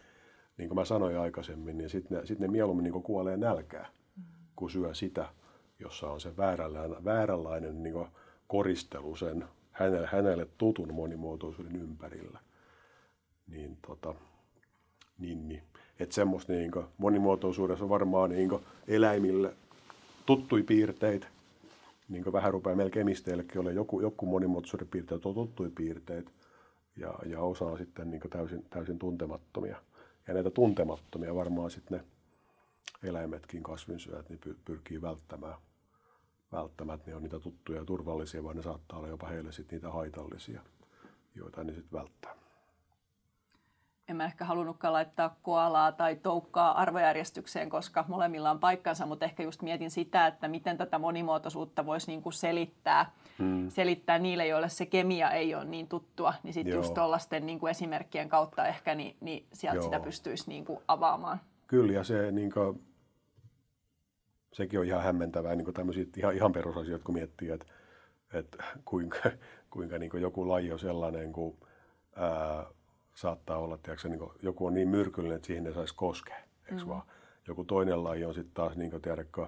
[0.58, 4.24] niin kuin mä sanoin aikaisemmin, niin sitten ne, sit ne mieluummin niin kuolee nälkää, mm.
[4.56, 5.30] kun syö sitä,
[5.80, 8.08] jossa on se vääränlainen, vääränlainen niin
[8.48, 12.40] koristelu sen hänelle, hänelle tutun monimuotoisuuden ympärillä.
[13.48, 14.16] Niin, tota,
[15.20, 15.62] niin.
[16.00, 19.54] Että semmoista niin monimuotoisuudessa on varmaan niin eläimille
[20.26, 21.28] tuttui piirteitä.
[22.10, 26.32] Niin vähän rupeaa meillä kemisteillekin olla joku, joku monimuotoisuuden piirteet on tuttui piirteet
[26.98, 29.78] ja, ja osa on sitten niin täysin, täysin tuntemattomia.
[30.28, 32.06] Ja näitä tuntemattomia varmaan sitten ne
[33.10, 35.56] eläimetkin, kasvinsyöt, niin pyrkii välttämään.
[36.52, 39.92] Välttämään, ne on niitä tuttuja ja turvallisia, vaan ne saattaa olla jopa heille sitten niitä
[39.92, 40.62] haitallisia,
[41.36, 42.45] joita ne sitten välttää
[44.08, 49.44] en mä ehkä halunnutkaan laittaa koalaa tai toukkaa arvojärjestykseen, koska molemmilla on paikkansa, mutta ehkä
[49.44, 53.70] just mietin sitä, että miten tätä monimuotoisuutta voisi niin kuin selittää, hmm.
[53.70, 57.72] selittää niille, joille se kemia ei ole niin tuttua, niin sitten just tuollaisten niin kuin
[57.72, 59.84] esimerkkien kautta ehkä, niin, niin sieltä Joo.
[59.84, 61.42] sitä pystyisi niin kuin avaamaan.
[61.68, 62.84] Kyllä, ja se niin kuin,
[64.54, 67.66] sekin on ihan hämmentävää, niin kuin tämmöisiä ihan, ihan perusasioita, kun miettii, että,
[68.34, 69.20] että kuinka,
[69.74, 71.58] kuinka niin kuin joku laji on sellainen kuin
[72.16, 72.66] ää,
[73.16, 76.38] saattaa olla, että niin joku on niin myrkyllinen, että siihen ei saisi koskea.
[76.72, 76.88] Mm.
[76.88, 77.04] Vaan?
[77.48, 79.48] Joku toinen laji on sitten taas niin tiedätkö,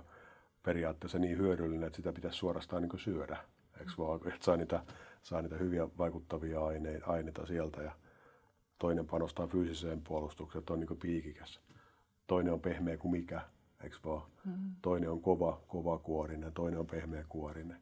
[0.63, 3.37] periaatteessa niin hyödyllinen, että sitä pitäisi suorastaan niin syödä.
[3.79, 4.03] Eikö mm.
[4.03, 4.19] vaan?
[4.27, 4.83] Että saa niitä,
[5.23, 7.81] saa niitä hyviä vaikuttavia aineita, aineita sieltä.
[7.81, 7.91] Ja
[8.79, 11.59] toinen panostaa fyysiseen puolustukseen, että on niin piikikäs.
[12.27, 13.41] Toinen on pehmeä kuin mikä,
[13.83, 14.21] eikö vaan?
[14.45, 14.75] Mm.
[14.81, 17.81] Toinen on kova, kova kuorinen, toinen on pehmeä kuorinen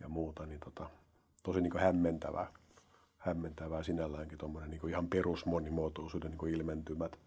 [0.00, 0.46] ja muuta.
[0.46, 0.90] Niin tota,
[1.42, 2.52] tosi niin hämmentävää
[3.24, 7.18] hämmentävää sinälläänkin tuommoinen niin ihan perusmonimuotoisuuden niin ilmentymät,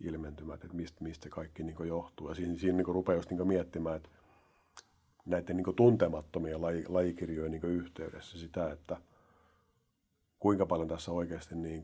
[0.00, 2.28] ilmentymät, että mistä, mistä kaikki niin johtuu.
[2.28, 4.08] Ja siinä, siinä niin rupeaa just niin miettimään, että
[5.26, 8.96] näiden niin tuntemattomien laji, lajikirjojen niin yhteydessä sitä, että
[10.38, 11.82] kuinka paljon tässä oikeasti niin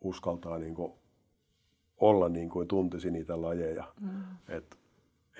[0.00, 0.76] uskaltaa niin
[1.96, 3.92] olla niin kuin tuntisi niitä lajeja.
[4.00, 4.22] Mm.
[4.48, 4.78] Et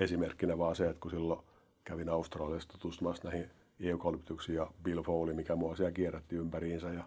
[0.00, 1.40] esimerkkinä vaan se, että kun silloin
[1.84, 7.04] kävin Australiassa tutustumassa näihin eukalyptuksi ja Bill Foley, mikä mua siellä kierrätti ympäriinsä ja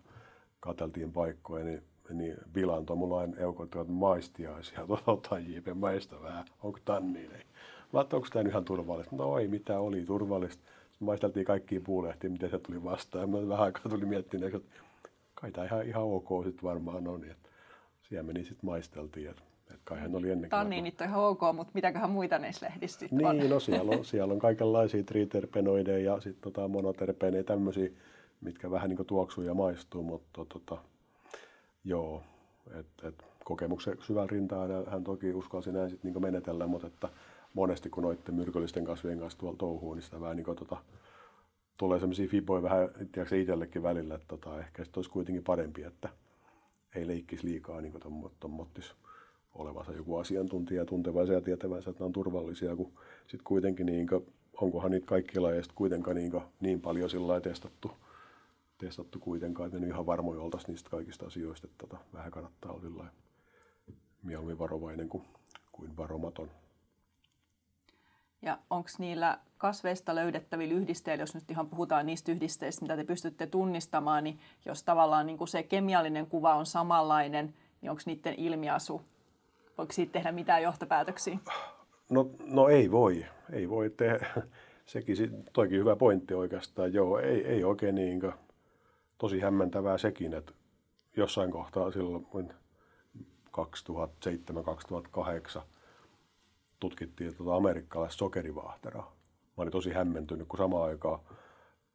[0.60, 7.20] katseltiin paikkoja, niin, niin Bill antoi aina eukot maistiaisia, tuota JP maista vähän, onko tanni?
[7.20, 7.46] Niin.
[7.94, 9.16] Mä onko tämä ihan turvallista?
[9.16, 10.64] No ei mitään, oli turvallista.
[10.90, 13.30] Sitten maisteltiin kaikkia puulehtiä, miten se tuli vastaan.
[13.30, 14.72] Mä vähän aikaa tuli miettimään, että
[15.36, 17.24] kai tämä ihan, ihan ok sitten varmaan on.
[17.24, 17.50] Että
[18.02, 19.30] siellä meni sitten maisteltiin.
[19.30, 23.06] Että että kai hän oli ennen Tanniinit on ihan ok, mutta mitäköhän muita näissä lehdissä
[23.12, 23.38] niin, on?
[23.38, 27.90] Niin, no siellä on, siellä on kaikenlaisia triterpenoideja ja sitten tota monoterpeenejä, tämmöisiä,
[28.42, 30.78] mitkä vähän niin tuoksuu ja maistuu, mutta tota,
[31.84, 32.24] joo,
[32.80, 37.10] et, et, kokemuksen syvällä rintaa hän toki uskalsi näin sitten niin menetellä, mutta että
[37.54, 40.78] monesti kun noiden myrkyllisten kasvien kanssa tuolla touhuu, niin sitä vähän niin kuin, tota,
[41.78, 46.10] tulee sellaisia fiboja vähän tiedätkö, itsellekin välillä, että tota, ehkä sitten olisi kuitenkin parempi, että
[46.96, 48.94] ei leikkisi liikaa niin kuin tommottis
[49.54, 54.26] olevansa joku asiantuntija tuntevansa ja tietävänsä, että ne on turvallisia, kun sitten kuitenkin niin kuin,
[54.62, 57.92] onkohan niitä kaikki lajeista kuitenkaan niin, kuin, niin paljon sillä testattu,
[58.78, 63.06] testattu kuitenkaan, että ne ihan varmoja oltaisiin niistä kaikista asioista, että tota, vähän kannattaa olla
[64.24, 65.24] mieluummin varovainen kuin,
[65.72, 66.52] kuin varomaton.
[68.42, 73.48] Ja onko niillä kasveista löydettävillä yhdisteillä, jos nyt ihan puhutaan niistä yhdisteistä, mitä te pystytte
[73.48, 79.02] tunnistamaan, niin jos tavallaan niin kuin se kemiallinen kuva on samanlainen, niin onko niiden ilmiasu,
[79.78, 81.38] voiko siitä tehdä mitään johtopäätöksiä?
[82.10, 84.28] No, no ei voi, ei voi tehdä.
[84.86, 85.16] Sekin,
[85.54, 88.22] toikin hyvä pointti oikeastaan, joo, ei, ei oikein niin
[89.18, 90.54] tosi hämmentävää sekin, että
[91.18, 92.54] jossain kohtaa silloin
[95.58, 95.62] 2007-2008
[96.80, 99.16] tutkittiin tuota amerikkalaista sokerivaahteraa.
[99.58, 101.20] Mä olin tosi hämmentynyt, kun samaan aikaan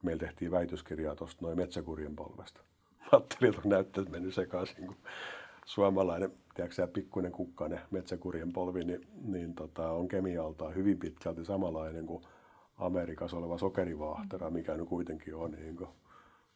[0.02, 2.60] meillä tehtiin väitöskirjaa tuosta noin metsäkurjen polvesta.
[2.98, 4.96] Mä ajattelin, että näyttäisi mennyt sekaisin, kun
[5.66, 12.24] suomalainen, tiedätkö pikkuinen kukkainen metsäkurjen polvi, niin, niin tota, on kemialtaan hyvin pitkälti samanlainen kuin
[12.78, 15.90] Amerikassa oleva sokerivaahtera, mikä nyt kuitenkin on niin kuin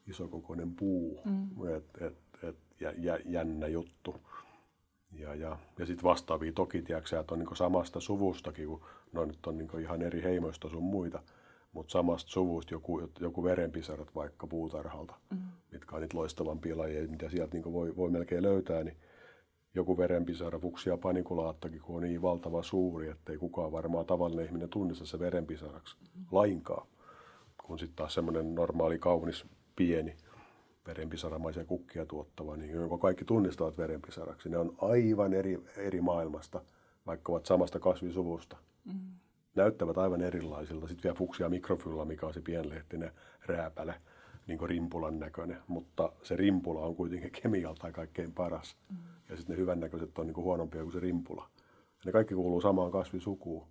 [0.07, 1.20] isokokoinen puu.
[1.25, 1.68] Mm.
[1.77, 4.14] Et, et, et, ja, ja, jännä juttu.
[5.12, 9.46] Ja, ja, ja sitten vastaavia toki, tiedätkö, että on niin samasta suvustakin, kun no nyt
[9.46, 11.23] on niin ihan eri heimoista sun muita,
[11.72, 15.38] mutta samasta suvusta joku, joku verenpisarat vaikka puutarhalta, mm.
[15.72, 18.96] mitkä on niitä loistavampia lajeja, mitä sieltä niin voi, voi melkein löytää, niin
[19.74, 24.68] joku verenpisara, fuksia panikulaattakin, kun on niin valtava suuri, että ei kukaan varmaan tavallinen ihminen
[24.68, 26.24] tunnista se verenpisaraksi mm.
[26.30, 26.87] lainkaan.
[27.66, 30.16] Kun sitten taas semmoinen normaali, kaunis, pieni,
[30.87, 34.48] verenpisaramaisia kukkia tuottava, niin jonka kaikki tunnistavat verenpisaraksi.
[34.48, 36.62] Ne on aivan eri, eri maailmasta,
[37.06, 38.56] vaikka ovat samasta kasvisuvusta.
[38.85, 39.00] Mm.
[39.55, 40.89] Näyttävät aivan erilaisilta.
[40.89, 43.13] Sitten vielä fuksia mikrofylla, mikä on se pienlehtinen
[43.47, 43.95] rääpäle,
[44.47, 45.63] niin kuin rimpulan näköinen.
[45.67, 48.77] Mutta se rimpula on kuitenkin kemialta kaikkein paras.
[48.91, 48.97] Mm.
[49.29, 51.51] Ja sitten ne hyvännäköiset on niin kuin huonompia kuin se rimpula.
[51.57, 53.67] Ja ne kaikki kuuluu samaan kasvisukuun.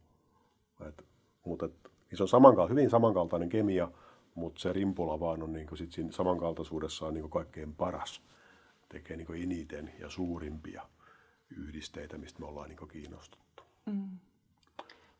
[0.88, 1.06] Et,
[1.46, 3.92] mutta et, niin se on samanka- hyvin samankaltainen kemia,
[4.36, 8.22] mutta se rimpula vaan on niin kuin sit siinä samankaltaisuudessaan niin kuin kaikkein paras.
[8.90, 10.86] Tekee niin kuin eniten ja suurimpia
[11.58, 13.64] yhdisteitä, mistä me ollaan niin kuin kiinnostuttu.
[13.86, 14.10] Mm.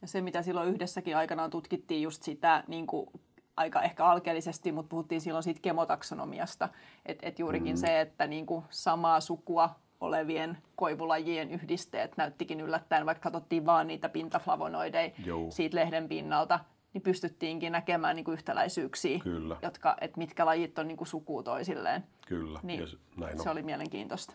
[0.02, 3.10] Ja se, mitä silloin yhdessäkin aikanaan tutkittiin just sitä niin kuin
[3.58, 6.70] aika ehkä alkeellisesti, mutta puhuttiin silloin siitä kemotaksonomiasta.
[7.06, 7.80] Että et juurikin mm.
[7.80, 14.10] se, että niin kuin samaa sukua olevien koivulajien yhdisteet näyttikin yllättäen, vaikka katsottiin vaan niitä
[14.10, 15.52] pintaflavonoideja Joo.
[15.52, 16.60] siitä lehden pinnalta,
[16.94, 19.58] niin pystyttiinkin näkemään niin kuin yhtäläisyyksiä, Kyllä.
[19.62, 22.04] Jotka, että mitkä lajit on niin kuin sukua toisilleen.
[22.28, 24.34] Kyllä, niin se, näin se oli mielenkiintoista.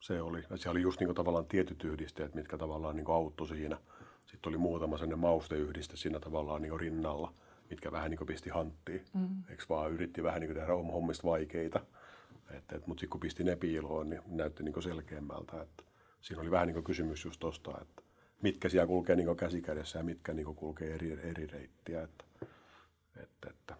[0.00, 0.44] Se oli.
[0.50, 3.78] Ja se oli just niin kuin tavallaan tietyt yhdisteet, mitkä tavallaan niin kuin auttoi siinä.
[4.26, 7.32] Sitten oli muutama sellainen mausteyhdiste siinä tavallaan niin rinnalla,
[7.70, 9.04] mitkä vähän niin kuin pisti hanttiin.
[9.14, 9.28] Mm.
[9.50, 11.80] Eikö vaan yritti vähän niin kuin tehdä hommista vaikeita.
[12.50, 15.62] Et, et, mutta sitten kun pisti ne piiloon, niin näytti niin kuin selkeämmältä.
[15.62, 15.84] Et
[16.20, 18.02] siinä oli vähän niin kuin kysymys just tuosta, että
[18.42, 22.02] mitkä siellä kulkee niin käsi kädessä ja mitkä niin kulkee eri, eri reittiä.
[22.02, 22.24] Että,
[23.22, 23.76] että, että,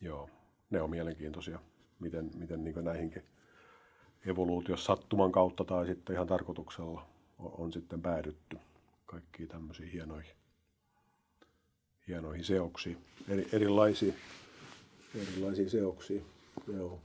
[0.00, 0.30] joo,
[0.70, 1.58] ne on mielenkiintoisia,
[2.00, 3.22] miten, miten niin näihinkin
[4.26, 7.06] evoluutiossa sattuman kautta tai sitten ihan tarkoituksella
[7.38, 8.58] on, on sitten päädytty
[9.10, 10.34] kaikkiin tämmöisiin hienoihin,
[12.08, 14.14] hienoihin seoksiin, eri, erilaisiin,
[15.14, 16.26] erilaisiin seoksiin.
[16.76, 17.00] Joo.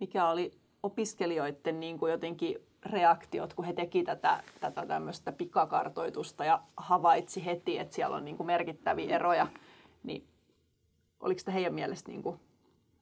[0.00, 6.62] Mikä oli opiskelijoiden niin kuin jotenkin reaktiot, kun he teki tätä, tätä tämmöistä pikakartoitusta ja
[6.76, 9.46] havaitsi heti, että siellä on niin kuin merkittäviä eroja,
[10.02, 10.24] niin
[11.20, 12.40] oliko sitä heidän mielestä niin kuin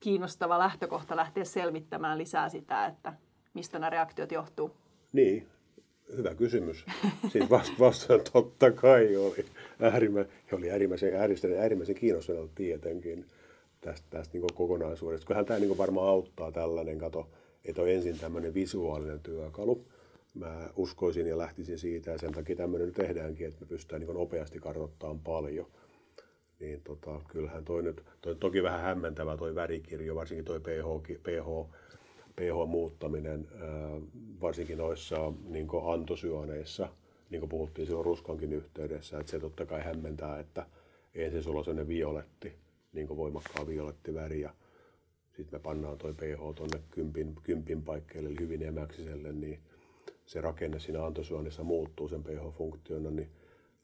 [0.00, 3.12] kiinnostava lähtökohta lähteä selvittämään lisää sitä, että
[3.54, 4.76] mistä nämä reaktiot johtuu?
[5.12, 5.48] Niin,
[6.16, 6.84] hyvä kysymys.
[7.32, 9.44] Siis vasta, vasta totta kai oli,
[9.80, 13.26] äärimmä, he oli äärimmäisen, äärimmäisen, äärimmäisen kiinnostuneita tietenkin
[13.80, 15.26] tästä, tästä niin kokonaisuudesta.
[15.26, 17.28] Kyllähän tämä niin varmaan auttaa tällainen, kato,
[17.64, 19.84] että on ensin tämmöinen visuaalinen työkalu.
[20.34, 24.14] Mä uskoisin ja lähtisin siitä ja sen takia tämmöinen nyt tehdäänkin, että me pystytään niin
[24.14, 25.66] nopeasti kartoittamaan paljon.
[26.60, 31.76] Niin tota, kyllähän toi nyt, toi toki vähän hämmentävä toi värikirjo, varsinkin toi pH, pH,
[32.36, 33.48] pH-muuttaminen,
[34.40, 36.88] varsinkin noissa niin antosyaneissa,
[37.30, 40.66] niin kuin puhuttiin silloin ruskonkin yhteydessä, että se totta kai hämmentää, että
[41.14, 42.52] ensin sulla on sellainen violetti,
[42.92, 44.54] niin kuin voimakkaan violetti väri, ja
[45.36, 49.60] sitten me pannaan toi pH tuonne kympin, kympin paikkeelle, eli hyvin emäksiselle, niin
[50.26, 53.30] se rakenne siinä antosyönnissa muuttuu sen pH-funktiona, niin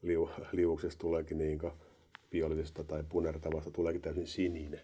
[0.01, 1.59] liu, liuksesta tuleekin niin
[2.33, 4.81] violetista tai punertavasta tuleekin täysin sininen.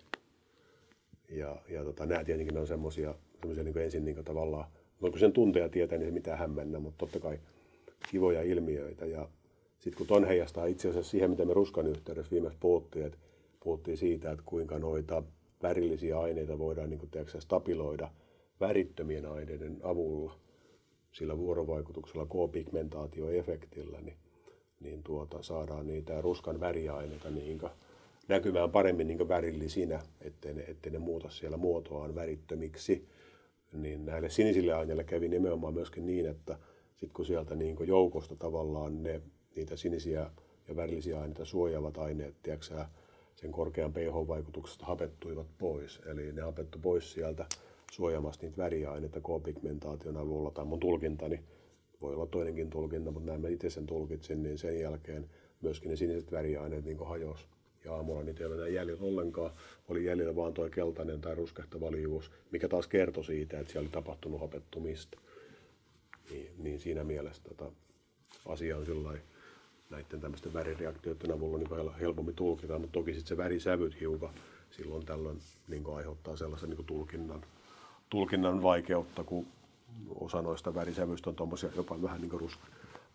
[1.30, 3.16] Ja, ja tota, nämä tietenkin on semmoisia
[3.48, 4.66] niin ensin niin tavallaan,
[5.02, 7.40] no kun sen tunteja tietää, niin se mitään hämmennä, mutta totta kai
[8.12, 9.06] kivoja ilmiöitä.
[9.06, 9.30] Ja
[9.80, 13.18] sitten kun ton heijastaa itse asiassa siihen, mitä me ruskan yhteydessä viimeksi puhuttiin, että
[13.64, 15.24] puhuttiin siitä, että kuinka noita
[15.64, 18.10] värillisiä aineita voidaan niin kuin, tiedätkö, stabiloida
[18.60, 20.36] värittömien aineiden avulla,
[21.12, 24.18] sillä vuorovaikutuksella K-pigmentaatioefektillä, niin,
[24.80, 27.72] niin tuota, saadaan niitä ruskan väriaineita niin kuin,
[28.28, 33.08] näkymään paremmin niin värillisinä, ettei ne, ettei ne muuta siellä muotoaan värittömiksi.
[33.76, 36.58] Niin näille sinisille aineille kävi nimenomaan myöskin niin, että
[36.96, 39.22] sit kun sieltä niin joukosta tavallaan ne,
[39.56, 40.30] niitä sinisiä
[40.68, 42.86] ja värillisiä aineita suojaavat aineet, tiedätkö,
[43.36, 46.02] sen korkean pH-vaikutuksesta hapettuivat pois.
[46.06, 47.46] Eli ne hapettu pois sieltä
[47.92, 50.52] suojaamasta niitä väriaineita K-pigmentaation avulla.
[50.52, 51.44] Tai mun tulkintani,
[52.02, 55.30] voi olla toinenkin tulkinta, mutta näin mä itse sen tulkitsin, niin sen jälkeen
[55.62, 57.48] myöskin ne siniset väriaineet niin hajosi
[57.86, 59.52] ja aamulla niitä ei ole jäljellä ollenkaan.
[59.88, 63.92] Oli jäljellä vaan tuo keltainen tai ruskehtava liuus, mikä taas kertoi siitä, että siellä oli
[63.92, 65.18] tapahtunut hapettumista.
[66.30, 67.72] Niin, niin siinä mielessä tota,
[68.46, 69.18] asia on sillä
[69.90, 74.34] näiden tämmöisten värireaktioiden avulla niin helpommin tulkita, mutta toki sitten se värisävyt hiukan
[74.72, 77.46] silloin tällöin niin aiheuttaa sellaisen niin tulkinnan,
[78.10, 79.48] tulkinnan vaikeutta, kun
[80.16, 82.60] osa noista värisävyistä on tuommoisia jopa vähän niin rus,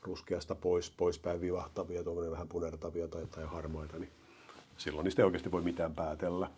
[0.03, 4.11] ruskeasta pois, poispäin vivahtavia, vähän punertavia tai, tai harmaita, niin
[4.81, 6.51] silloin niistä ei oikeasti voi mitään päätellä.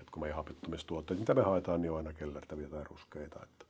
[0.00, 3.40] Et kun me hapettumistuotteet, mitä me haetaan, niin on aina kellertäviä tai ruskeita.
[3.42, 3.64] Että.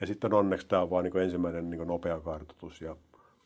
[0.00, 2.96] Ja sitten onneksi tämä on vain niin ensimmäinen niin nopea kartoitus ja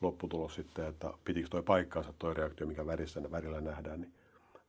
[0.00, 4.14] lopputulos sitten, että pitikö toi paikkaansa toi reaktio, mikä värissä, värillä nähdään, niin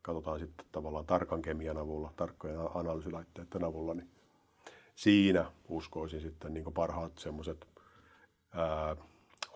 [0.02, 4.10] katsotaan sitten tavallaan tarkan kemian avulla, tarkkojen analyysilaitteiden avulla, niin
[4.95, 7.67] siinä uskoisin sitten niin parhaat semmoiset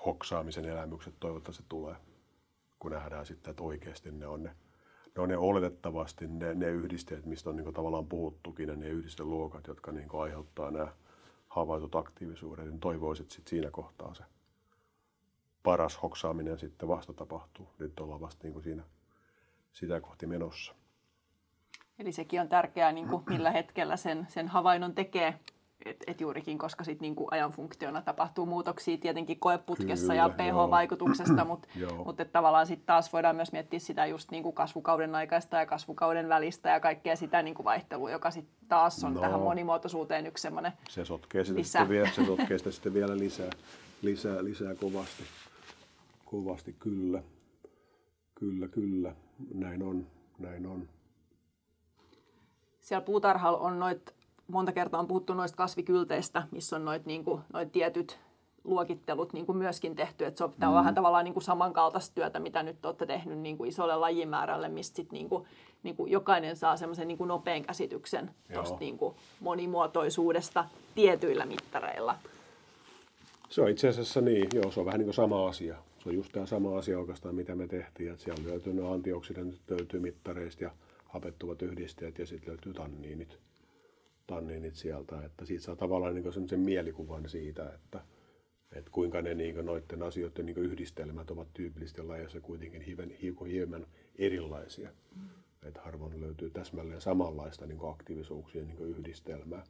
[0.05, 1.95] hoksaamisen elämykset toivottavasti tulee,
[2.79, 4.55] kun nähdään sitten, että oikeasti ne on ne
[5.15, 9.91] ne on ne oletettavasti ne, ne yhdisteet, mistä on niin tavallaan puhuttukin, ne yhdisteluokat, jotka
[9.91, 10.87] niin aiheuttaa nämä
[11.47, 14.23] havaitut aktiivisuudet, niin toivoisin, että sit siinä kohtaa se
[15.63, 17.67] paras hoksaaminen sitten vasta tapahtuu.
[17.79, 18.83] Nyt ollaan vasta niin siinä
[19.71, 20.73] sitä kohti menossa.
[21.99, 25.39] Eli sekin on tärkeää, niin kuin millä hetkellä sen, sen havainnon tekee.
[25.85, 31.45] Et, et juurikin, koska sit niinku ajan funktiona tapahtuu muutoksia tietenkin koeputkessa Kyllä, ja pH-vaikutuksesta,
[31.45, 31.67] mutta
[32.05, 36.69] mut tavallaan sitten taas voidaan myös miettiä sitä just niinku kasvukauden aikaista ja kasvukauden välistä
[36.69, 41.05] ja kaikkea sitä niinku vaihtelua, joka sitten taas on no, tähän monimuotoisuuteen yksi semmoinen Se
[41.05, 41.79] sotkee sitä, lisä.
[41.79, 43.49] sitten, vielä, se sotkee sitä sitten vielä lisää,
[44.01, 45.23] lisää, lisää kovasti.
[46.25, 47.23] Kovasti kyllä.
[48.35, 49.15] Kyllä, kyllä.
[49.53, 50.07] Näin on,
[50.39, 50.89] näin on.
[52.79, 54.13] Siellä puutarhalla on noit
[54.47, 58.19] monta kertaa on puhuttu noista kasvikylteistä, missä on noit, niin kuin, noit tietyt
[58.63, 60.25] luokittelut niin kuin myöskin tehty.
[60.25, 60.73] Että se on, mm.
[60.73, 64.95] vähän tavallaan niin kuin samankaltaista työtä, mitä nyt olette tehnyt niin kuin isolle lajimäärälle, mistä
[64.95, 65.45] sit niin kuin,
[65.83, 72.15] niin kuin jokainen saa semmoisen niin nopean käsityksen tuosta niin kuin monimuotoisuudesta tietyillä mittareilla.
[73.49, 75.75] Se on itse asiassa niin, joo, se on vähän niin kuin sama asia.
[76.03, 78.11] Se on just tämä sama asia oikeastaan, mitä me tehtiin.
[78.11, 80.71] Että siellä löytyy ne antioksidantit, löytyy mittareista ja
[81.05, 83.37] hapettuvat yhdisteet ja sitten löytyy tanniinit
[84.27, 88.01] tanniinit sieltä, että siitä saa tavallaan niin sen mielikuvan siitä, että,
[88.71, 93.09] että kuinka ne niin noiden asioiden niin yhdistelmät ovat tyypillisesti lajeissa kuitenkin hieman,
[93.47, 94.89] hieman erilaisia.
[95.15, 95.21] Mm.
[95.67, 99.63] Että harvoin löytyy täsmälleen samanlaista niin aktiivisuuksien niin yhdistelmää.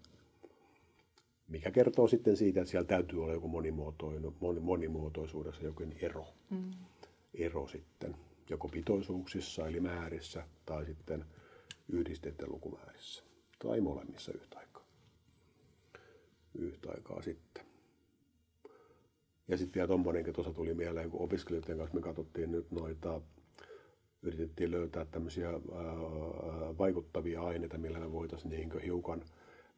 [1.48, 3.50] Mikä kertoo sitten siitä, että siellä täytyy olla joku
[4.62, 6.26] monimuotoisuudessa jokin ero.
[6.50, 6.72] Mm.
[7.34, 8.16] Ero sitten,
[8.50, 11.26] joko pitoisuuksissa eli määrissä tai sitten
[11.90, 13.24] yhdisteiden lukumäärissä
[13.64, 14.84] tai molemmissa yhtä aikaa.
[16.56, 17.66] Yhtä aikaa sitten.
[19.48, 23.22] Ja sitten vielä tommonenkin tuossa tuli mieleen, kun opiskelijoiden kanssa me katsottiin nyt noita,
[24.22, 25.50] yritettiin löytää tämmöisiä
[26.78, 29.22] vaikuttavia aineita, millä me voitaisiin niin hiukan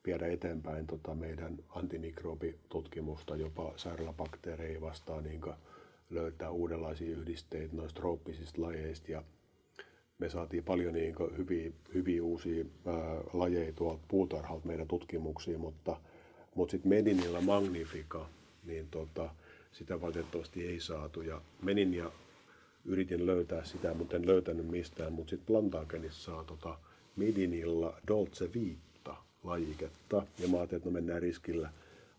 [0.06, 5.42] viedä eteenpäin tota meidän antimikrobitutkimusta jopa sairaalabakteereihin vastaan niin
[6.10, 9.24] löytää uudenlaisia yhdisteitä noista trooppisista lajeista ja
[10.18, 12.96] me saatiin paljon niin hyviä, hyviä uusia ää,
[13.34, 15.98] lajeja tuolta puutarhalta meidän tutkimuksiin, mutta,
[16.56, 18.30] mutta sitten Medinillä Magnifica,
[18.66, 19.30] niin tota,
[19.72, 21.22] sitä valitettavasti ei saatu.
[21.22, 22.12] Ja menin ja
[22.86, 25.14] yritin löytää sitä, mutta en löytänyt mistään.
[25.14, 26.78] Mutta sitten Plantagenissa saa tota
[27.16, 30.26] Medinilla Dolce Vita lajiketta.
[30.40, 31.70] Ja mä ajattelin, että no mennään riskillä,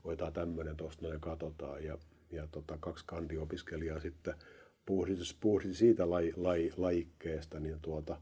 [0.05, 1.85] otetaan tämmöinen tuosta noin katsotaan.
[1.85, 1.99] Ja,
[2.31, 4.35] ja tota, kaksi kandiopiskelijaa sitten
[4.87, 8.21] puhuisin, puhuisin siitä laj, laj, lajikkeesta, niin tuota,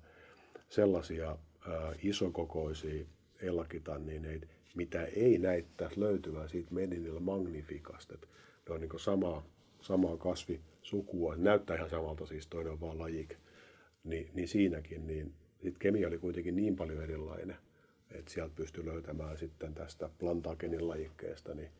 [0.68, 1.38] sellaisia
[1.68, 3.04] ää, isokokoisia
[3.42, 8.14] ellakitannineita, mitä ei näyttäisi löytyvän siitä Medinillä magnifikasta.
[8.68, 9.46] Ne on niin samaa,
[9.80, 11.36] samaa kasvisukua.
[11.36, 13.36] Näyttää ihan samalta siis, toinen on vaan lajik.
[14.04, 17.56] Ni, niin siinäkin, niin sit kemia oli kuitenkin niin paljon erilainen,
[18.10, 21.70] että sieltä pystyi löytämään sitten tästä plantagenin lajikkeesta niin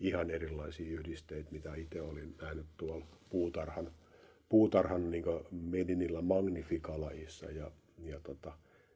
[0.00, 3.90] ihan erilaisia yhdisteitä, mitä itse olin nähnyt tuolla puutarhan
[4.52, 7.70] puutarhan niin Medinillä Magnifica-lajissa ja,
[8.04, 8.52] ja tota,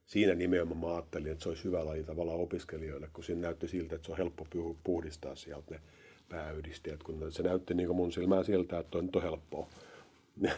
[0.06, 3.94] siinä nimenomaan mä ajattelin, että se olisi hyvä laji tavallaan opiskelijoille, kun siinä näytti siltä,
[3.94, 4.46] että se on helppo
[4.84, 5.80] puhdistaa sieltä ne
[6.28, 9.68] pääyhdisteet, kun se näytti niin mun silmään siltä, että on on helppoa.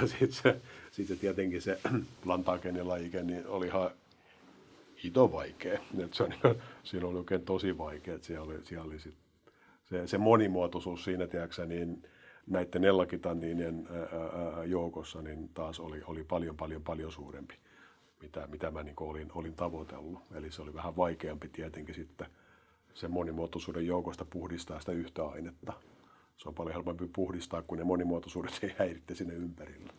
[0.00, 1.78] ja sitten se, sit se tietenkin se
[2.24, 3.90] lantaakenin lajike niin oli ihan
[5.04, 5.80] hito vaikea.
[6.12, 9.14] Se on, niin, siinä oli oikein tosi vaikea, siellä oli, siellä oli sit
[9.84, 12.02] se, se monimuotoisuus siinä, tiedätkö, niin
[12.46, 13.88] näiden ellakitanniinien
[14.66, 17.54] joukossa niin taas oli, oli paljon, paljon, paljon suurempi,
[18.22, 20.18] mitä, mitä mä niin olin, olin tavoitellut.
[20.34, 22.26] Eli se oli vähän vaikeampi tietenkin sitten
[22.94, 25.72] sen monimuotoisuuden joukosta puhdistaa sitä yhtä ainetta.
[26.36, 29.92] Se on paljon helpompi puhdistaa, kun ne monimuotoisuudet ei häiritse sinne ympärillä.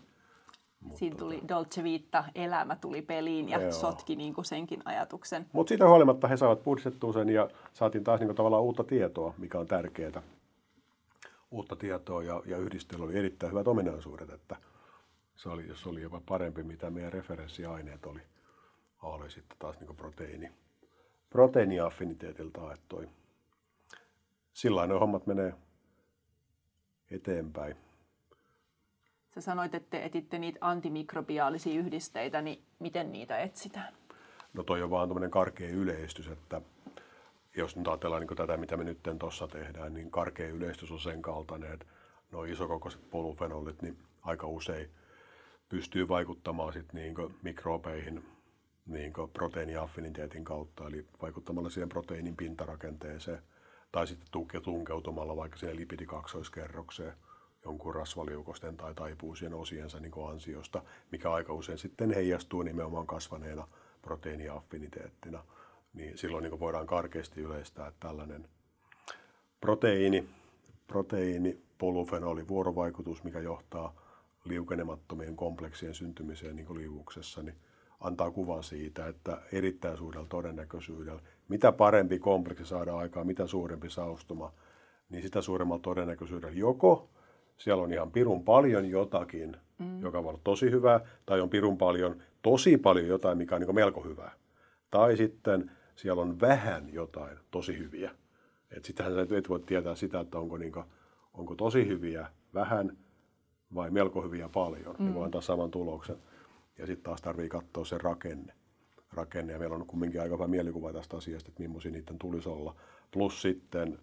[0.80, 3.72] Mutta Siinä tuli tota- Dolce Vita, elämä tuli peliin ja Joo.
[3.72, 5.46] sotki niin kuin senkin ajatuksen.
[5.54, 9.34] Mutta siitä huolimatta he saavat puhdistettua sen ja saatiin taas niin kuin tavallaan uutta tietoa,
[9.38, 10.22] mikä on tärkeää.
[11.52, 14.56] Uutta tietoa ja, ja yhdistely oli erittäin hyvät ominaisuudet, että
[15.36, 18.20] se oli, jos oli jopa parempi, mitä meidän referenssiaineet oli,
[19.02, 20.52] oli sitten taas niin proteiini,
[21.30, 23.10] proteiiniaffiniteetilta, että toi,
[24.54, 25.54] sillä hommat menee
[27.12, 27.76] eteenpäin.
[29.36, 33.94] Sä sanoit, että te etitte niitä antimikrobiaalisia yhdisteitä, niin miten niitä etsitään?
[34.54, 36.62] No toi on vaan tämmöinen karkea yleistys, että
[37.58, 41.22] jos nyt ajatellaan niin tätä, mitä me nyt tuossa tehdään, niin karkea yleistys on sen
[41.22, 41.86] kaltainen, että
[42.32, 44.90] nuo isokokoiset polufenolit niin aika usein
[45.70, 48.26] pystyy vaikuttamaan sit niin mikrobeihin
[48.86, 53.42] niin proteiiniaffiniteetin kautta, eli vaikuttamalla siihen proteiinin pintarakenteeseen
[53.92, 54.28] tai sitten
[54.64, 57.14] tunkeutumalla vaikka siihen lipidikaksoiskerrokseen
[57.66, 63.68] jonkun rasvaliukosten tai taipuusien osiensa niin ansiosta, mikä aika usein sitten heijastuu nimenomaan kasvaneena
[64.02, 65.44] proteiiniaffiniteettina.
[65.98, 68.48] Niin silloin niin voidaan karkeasti yleistää, että tällainen
[69.62, 70.30] proteiini,
[70.88, 74.02] proteiini, polufenoli, vuorovaikutus, mikä johtaa
[74.46, 77.56] liukenemattomien kompleksien syntymiseen niin liuuksessa, niin
[78.00, 84.54] antaa kuvan siitä, että erittäin suurella todennäköisyydellä, mitä parempi kompleksi saadaan aikaan, mitä suurempi saustuma,
[85.10, 87.10] niin sitä suuremmalla todennäköisyydellä joko
[87.58, 90.02] siellä on ihan pirun paljon jotakin, mm.
[90.02, 93.76] joka voi olla tosi hyvää, tai on pirun paljon, tosi paljon jotain, mikä on niin
[93.76, 94.32] melko hyvää.
[94.92, 98.12] Tai sitten siellä on vähän jotain tosi hyviä.
[98.72, 100.86] Et sittenhän sä et voi tietää sitä, että onko, niin kuin,
[101.34, 102.98] onko tosi hyviä vähän
[103.76, 104.96] vai melko hyviä paljon.
[105.00, 105.06] Mm.
[105.06, 106.18] Niin voi antaa saman tuloksen.
[106.78, 108.54] Ja sitten taas tarvii katsoa se rakenne.
[109.14, 109.54] rakenne.
[109.54, 112.76] Ja meillä on kumminkin aika hyvä mielikuva tästä asiasta, että millaisia niiden tulisi olla.
[113.12, 114.00] Plus sitten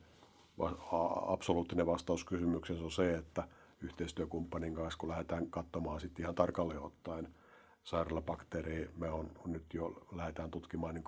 [1.27, 3.49] absoluuttinen vastaus kysymykseen on se, että
[3.81, 7.29] yhteistyökumppanin kanssa, kun lähdetään katsomaan sitten ihan tarkalleen ottaen
[7.85, 11.05] sairaalabakteereja, me on, on nyt jo lähdetään tutkimaan niin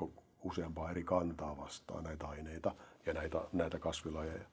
[0.47, 2.75] useampaa eri kantaa vastaan näitä aineita
[3.07, 4.45] ja näitä, näitä kasvilajeja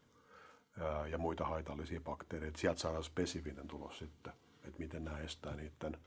[1.11, 2.51] ja, muita haitallisia bakteereja.
[2.55, 4.33] Sieltä saadaan spesifinen tulos sitten,
[4.63, 5.97] että miten nämä estää niiden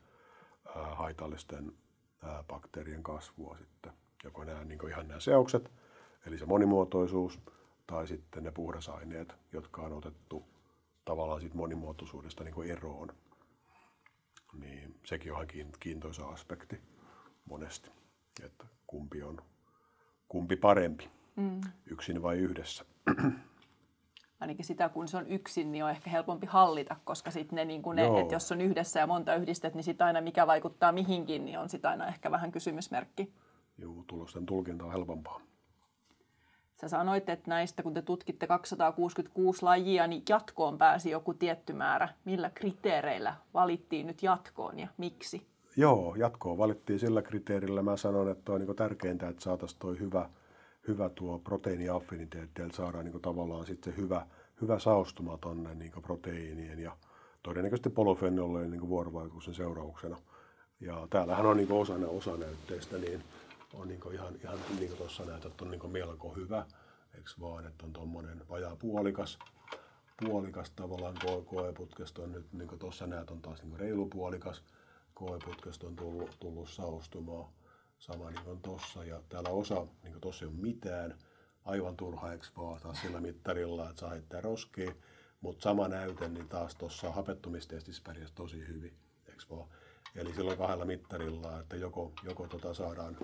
[0.91, 1.73] haitallisten
[2.47, 3.93] bakteerien kasvua sitten.
[4.23, 5.71] Joko nämä niin ihan nämä seokset,
[6.25, 7.39] eli se monimuotoisuus,
[7.87, 10.45] tai sitten ne puhdasaineet, jotka on otettu
[11.05, 13.13] tavallaan siitä monimuotoisuudesta niin eroon.
[14.53, 15.47] Niin sekin on
[15.79, 16.81] kiintoisa aspekti
[17.45, 17.89] monesti,
[18.43, 19.41] että kumpi on
[20.27, 21.61] kumpi parempi, mm.
[21.85, 22.85] yksin vai yhdessä.
[24.39, 27.81] Ainakin sitä, kun se on yksin, niin on ehkä helpompi hallita, koska sitten ne, niin
[27.93, 31.59] ne että jos on yhdessä ja monta yhdistet, niin sitten aina mikä vaikuttaa mihinkin, niin
[31.59, 33.33] on sitä aina ehkä vähän kysymysmerkki.
[33.77, 35.41] Joo, tulosten tulkinta on helpompaa.
[36.81, 42.09] Sä sanoit, että näistä, kun te tutkitte 266 lajia, niin jatkoon pääsi joku tietty määrä.
[42.25, 45.47] Millä kriteereillä valittiin nyt jatkoon ja miksi?
[45.79, 47.81] Joo, jatkoon valittiin sillä kriteerillä.
[47.81, 50.29] Mä sanon, että on niin tärkeintä, että saataisiin tuo hyvä,
[50.87, 54.25] hyvä tuo proteiiniaffiniteetti, eli saadaan niin tavallaan sitten se hyvä,
[54.61, 56.97] hyvä saostuma tuonne niin proteiinien ja
[57.43, 60.17] todennäköisesti polofenolien niin vuorovaikutuksen seurauksena.
[60.79, 63.23] Ja täällähän on niin osana osanäytteistä, niin
[63.73, 66.65] on niin ihan, ihan niin kuin tuossa näytät, on niin melko hyvä.
[67.15, 69.39] Eikö vaan, että on tuommoinen vajaa puolikas,
[70.25, 71.15] puolikas tavallaan
[71.45, 74.63] koeputkesto on nyt, niin tuossa näet, on taas niin reilu puolikas.
[75.17, 77.49] Koeputkesto on tullut, tullut saustumaan
[77.99, 79.03] sama niin kuin tuossa.
[79.03, 81.17] Ja täällä osa, niin kuin tuossa ei ole mitään,
[81.65, 82.27] aivan turha,
[82.83, 84.95] taas sillä mittarilla, että saa heittää roskiin.
[85.41, 88.93] Mutta sama näyte, niin taas tuossa hapettumistestissä pärjäsi tosi hyvin,
[89.49, 89.67] vaan.
[90.15, 93.17] Eli silloin kahdella mittarilla, että joko, joko tota saadaan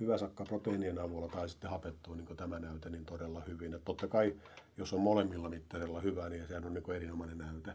[0.00, 3.74] hyvä sakka proteiinien avulla tai sitten hapettuu niin tämä näyte niin todella hyvin.
[3.74, 4.36] Et totta kai,
[4.76, 7.72] jos on molemmilla mittarilla hyvä, niin sehän on niin erinomainen näyte.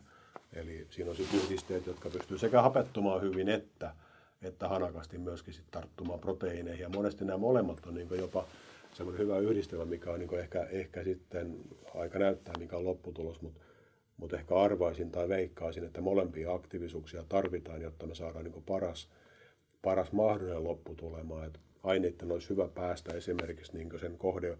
[0.53, 3.93] Eli siinä on sitten yhdisteet, jotka pystyy sekä hapettumaan hyvin että,
[4.41, 6.81] että hanakasti myöskin sit tarttumaan proteiineihin.
[6.81, 8.45] Ja monesti nämä molemmat on niin jopa
[8.93, 11.57] semmoinen hyvä yhdistelmä, mikä on niin ehkä, ehkä sitten
[11.95, 13.41] aika näyttää, mikä on lopputulos.
[13.41, 13.59] Mutta
[14.19, 19.09] mutta ehkä arvaisin tai veikkaisin, että molempia aktiivisuuksia tarvitaan, jotta me saadaan niin paras,
[19.81, 21.45] paras mahdollinen lopputulema.
[21.45, 24.57] Että aineiden olisi hyvä päästä esimerkiksi niin sen kohde,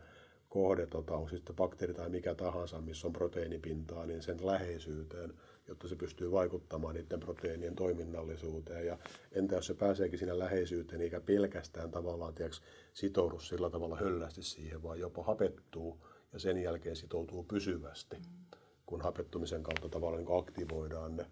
[0.50, 5.34] kohde tota, on sitten bakteeri tai mikä tahansa, missä on proteiinipintaa, niin sen läheisyyteen,
[5.70, 8.86] jotta se pystyy vaikuttamaan niiden proteiinien toiminnallisuuteen.
[8.86, 8.98] Ja
[9.32, 12.62] entä jos se pääseekin siinä läheisyyteen, eikä pelkästään tavallaan tiiäks,
[12.94, 18.18] sitoudu sillä tavalla höllästi siihen, vaan jopa hapettuu ja sen jälkeen sitoutuu pysyvästi,
[18.86, 21.26] kun hapettumisen kautta tavallaan niin aktivoidaan ne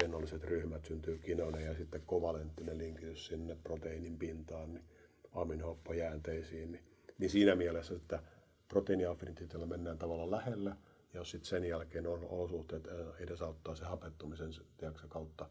[0.00, 4.84] fenoliset ryhmät, syntyy kinone ja sitten kovalenttinen linkitys sinne proteiinin pintaan, niin
[5.32, 6.72] aminohoppajäänteisiin.
[6.72, 6.84] Niin,
[7.18, 8.22] niin siinä mielessä, että
[8.68, 10.76] proteiiniaffiniteetilla mennään tavallaan lähellä,
[11.14, 12.88] jos sitten sen jälkeen on olosuhteet
[13.18, 15.48] edesauttaa se hapettumisen tiedätkö, kautta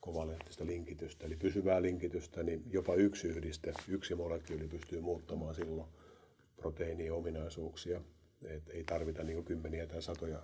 [0.00, 5.88] kovalenttista linkitystä, eli pysyvää linkitystä, niin jopa yksi yhdiste, yksi molekyyli pystyy muuttamaan silloin
[6.56, 8.00] proteiinien ominaisuuksia.
[8.44, 10.42] Et ei tarvita niin kymmeniä tai satoja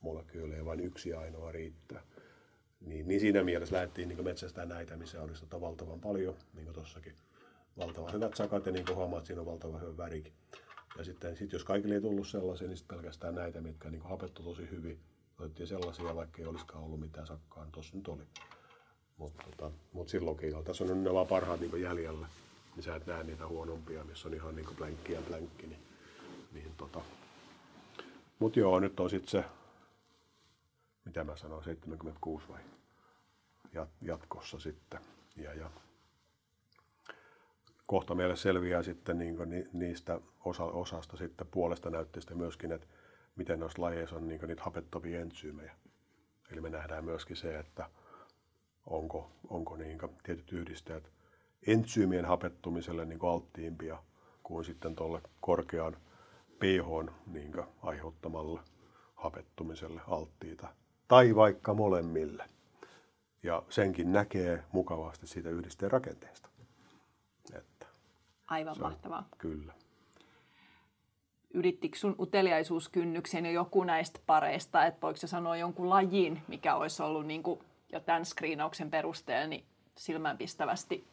[0.00, 2.02] molekyylejä, vaan yksi ainoa riittää.
[2.80, 6.74] Niin, niin siinä mielessä lähdettiin niin metsästään näitä, missä olisi tota valtavan paljon, niin kuin
[6.74, 7.14] tuossakin.
[7.78, 10.32] Valtavan hyvät sakat ja niin kuin huomaat, siinä on valtavan hyvä värikin.
[10.98, 14.70] Ja sitten sit jos kaikille ei tullut sellaisia, niin pelkästään näitä, mitkä niin hapettu tosi
[14.70, 15.00] hyvin.
[15.38, 18.22] Otettiin sellaisia, vaikka ei olisikaan ollut mitään sakkaa, niin tuossa nyt oli.
[19.16, 20.62] Mutta tota, mut silloinkin jo.
[20.62, 22.28] Tässä on ne vaan parhaat niin jäljellä.
[22.76, 25.66] Niin sä et näe niitä huonompia, missä on ihan niin blänkki ja blänkki.
[25.66, 25.82] Niin,
[26.52, 27.00] niin tota.
[28.38, 29.44] Mutta joo, nyt on sitten se,
[31.04, 32.60] mitä mä sanoin, 76 vai
[33.72, 35.00] Jat, jatkossa sitten.
[35.36, 35.70] Ja, ja
[37.94, 42.86] kohta meille selviää sitten niin ni, niistä osa, osasta sitten puolesta näytteistä myöskin, että
[43.36, 45.72] miten noissa lajeissa on niin niitä hapettavia entsyymejä.
[46.52, 47.90] Eli me nähdään myöskin se, että
[48.86, 51.10] onko, onko niin tietyt yhdisteet
[51.66, 54.02] entsyymien hapettumiselle niin alttiimpia
[54.42, 55.96] kuin sitten tuolle korkean
[56.58, 58.60] pH niin aiheuttamalle
[59.14, 60.68] hapettumiselle alttiita.
[61.08, 62.44] Tai vaikka molemmille.
[63.42, 66.53] Ja senkin näkee mukavasti siitä yhdisteen rakenteesta.
[68.46, 69.28] Aivan mahtavaa.
[69.38, 69.72] Kyllä.
[71.54, 77.02] Ylittikö sun uteliaisuuskynnyksen jo joku näistä pareista, että voiko se sanoa jonkun lajin, mikä olisi
[77.02, 77.60] ollut niin kuin
[77.92, 79.64] jo tämän screenauksen perusteella niin
[79.96, 81.04] silmänpistävästi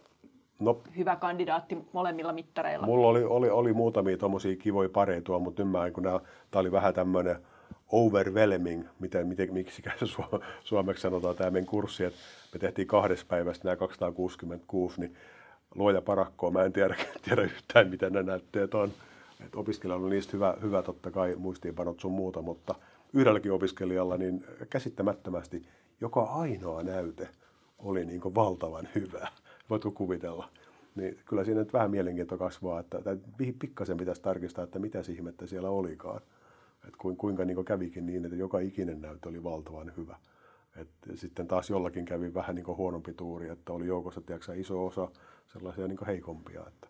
[0.60, 2.86] no, hyvä kandidaatti molemmilla mittareilla?
[2.86, 6.20] Mulla oli, oli, oli muutamia tuommoisia kivoja pareja mutta nyt mä, kun tämä
[6.54, 7.36] oli vähän tämmöinen
[7.92, 10.24] overwhelming, miten, miten, miksi su,
[10.64, 12.20] suomeksi sanotaan tämä meidän kurssi, että
[12.54, 15.16] me tehtiin kahdessa päivässä nämä 266, niin
[15.76, 16.96] luoja parakkoa, mä en tiedä,
[17.26, 18.92] tiedä yhtään, miten ne näytteet on.
[19.46, 22.76] Et opiskelijalla on niistä hyvä, hyvä totta kai muistiinpanot sun muuta, mutta
[23.14, 25.66] yhdelläkin opiskelijalla niin käsittämättömästi
[26.02, 27.30] joka ainoa näyte
[27.80, 29.28] oli niin kuin valtavan hyvä.
[29.70, 30.50] Voitko kuvitella?
[30.96, 32.98] Niin kyllä siinä nyt vähän mielenkiinto kasvaa, että,
[33.60, 36.22] pikkasen pitäisi tarkistaa, että mitä ihmettä siellä olikaan.
[36.86, 40.18] Että kuinka niin kävikin niin, että joka ikinen näyttö oli valtavan hyvä.
[40.76, 45.08] Et sitten taas jollakin kävi vähän niin huonompi tuuri, että oli joukossa tiedätkö, iso osa
[45.54, 46.68] sellaisia niin heikompia.
[46.68, 46.88] Että.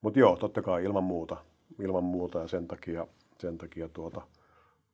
[0.00, 1.36] Mutta joo, totta kai ilman muuta,
[1.78, 3.06] ilman muuta ja sen takia,
[3.38, 4.22] sen takia tuota,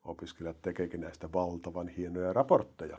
[0.05, 2.99] opiskelijat tekeekin näistä valtavan hienoja raportteja,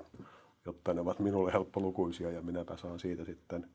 [0.66, 3.70] jotta ne ovat minulle helppolukuisia ja minäpä saan siitä sitten,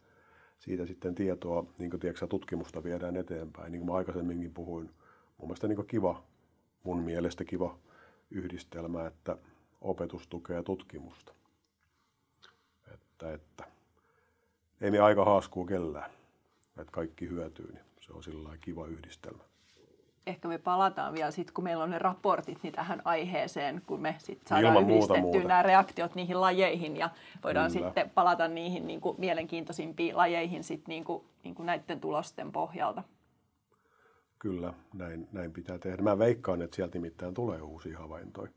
[0.59, 3.73] siitä sitten tietoa, niin kuin tiedätkö, tutkimusta viedään eteenpäin.
[3.73, 4.91] Niin kuin mä aikaisemminkin puhuin,
[5.39, 6.23] mun mielestä niin kiva
[6.85, 7.79] mun mielestä kiva
[8.31, 9.37] yhdistelmä, että
[9.81, 11.33] opetus tukee tutkimusta.
[12.95, 13.65] Että, että
[14.81, 16.11] ei me aika haaskuu kellään,
[16.79, 19.45] että kaikki hyötyy, niin se on sillä kiva yhdistelmä.
[20.27, 24.15] Ehkä me palataan vielä sitten, kun meillä on ne raportit niin tähän aiheeseen, kun me
[24.19, 27.11] sitten saadaan Ilman yhdistettyä nämä reaktiot niihin lajeihin ja
[27.45, 27.87] voidaan Kyllä.
[27.87, 33.03] sitten palata niihin niin kuin mielenkiintoisimpiin lajeihin sitten niin kuin, niin kuin näiden tulosten pohjalta.
[34.39, 36.03] Kyllä, näin, näin pitää tehdä.
[36.03, 38.51] Mä veikkaan, että sieltä nimittäin tulee uusia havaintoja.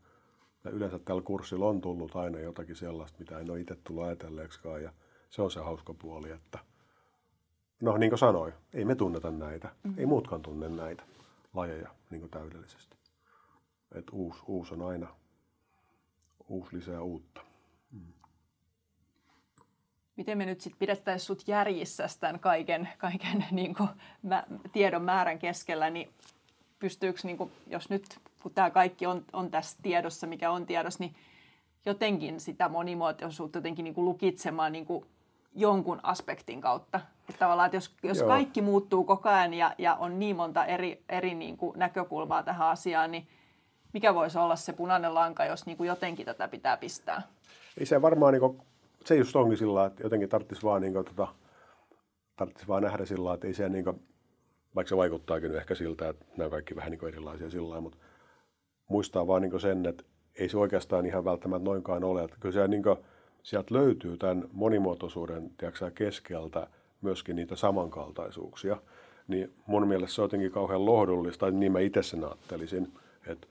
[0.64, 4.82] Ja yleensä tällä kurssilla on tullut aina jotakin sellaista, mitä en ole itse tullut ajatelleeksikaan.
[4.82, 4.92] Ja
[5.30, 6.58] se on se hauska puoli, että
[7.80, 9.68] no niin kuin sanoin, ei me tunneta näitä.
[9.68, 9.98] Mm-hmm.
[9.98, 11.02] Ei muutkaan tunne näitä
[11.54, 12.96] lajeja niin kuin täydellisesti.
[13.94, 15.08] Et uusi, uusi on aina,
[16.48, 17.40] uusi lisää uutta.
[17.92, 18.12] Mm
[20.18, 23.88] miten me nyt sitten pidettäisiin sut järjissä tämän kaiken, kaiken niin kuin
[24.22, 26.10] mä, tiedon määrän keskellä, niin
[26.78, 31.04] pystyykö, niin kuin, jos nyt kun tämä kaikki on, on tässä tiedossa, mikä on tiedossa,
[31.04, 31.14] niin
[31.86, 35.06] jotenkin sitä monimuotoisuutta jotenkin niin kuin lukitsemaan niin kuin
[35.54, 37.00] jonkun aspektin kautta.
[37.28, 41.04] Että tavallaan, että jos, jos kaikki muuttuu koko ajan ja, ja on niin monta eri,
[41.08, 43.28] eri niin kuin näkökulmaa tähän asiaan, niin
[43.92, 47.22] mikä voisi olla se punainen lanka, jos niin kuin jotenkin tätä pitää pistää?
[47.78, 48.62] Ei se varmaan niin kuin
[49.04, 51.28] se just onkin sillä että jotenkin tarvitsisi vaan, niin kuin, tota,
[52.36, 54.02] tarvitsisi vaan nähdä sillä että ei se niin kuin,
[54.74, 57.98] vaikka se vaikuttaakin ehkä siltä, että nämä on kaikki vähän niin kuin erilaisia sillä mutta
[58.88, 60.04] muistaa vaan niin sen, että
[60.34, 62.24] ei se oikeastaan ihan välttämättä noinkaan ole.
[62.24, 62.96] Että kyllä se, niin kuin,
[63.42, 66.66] sieltä löytyy tämän monimuotoisuuden tiedätkö, keskeltä
[67.02, 68.76] myöskin niitä samankaltaisuuksia.
[69.28, 72.92] Niin mun mielestä se on jotenkin kauhean lohdullista, tai niin mä itse sen ajattelisin,
[73.26, 73.46] että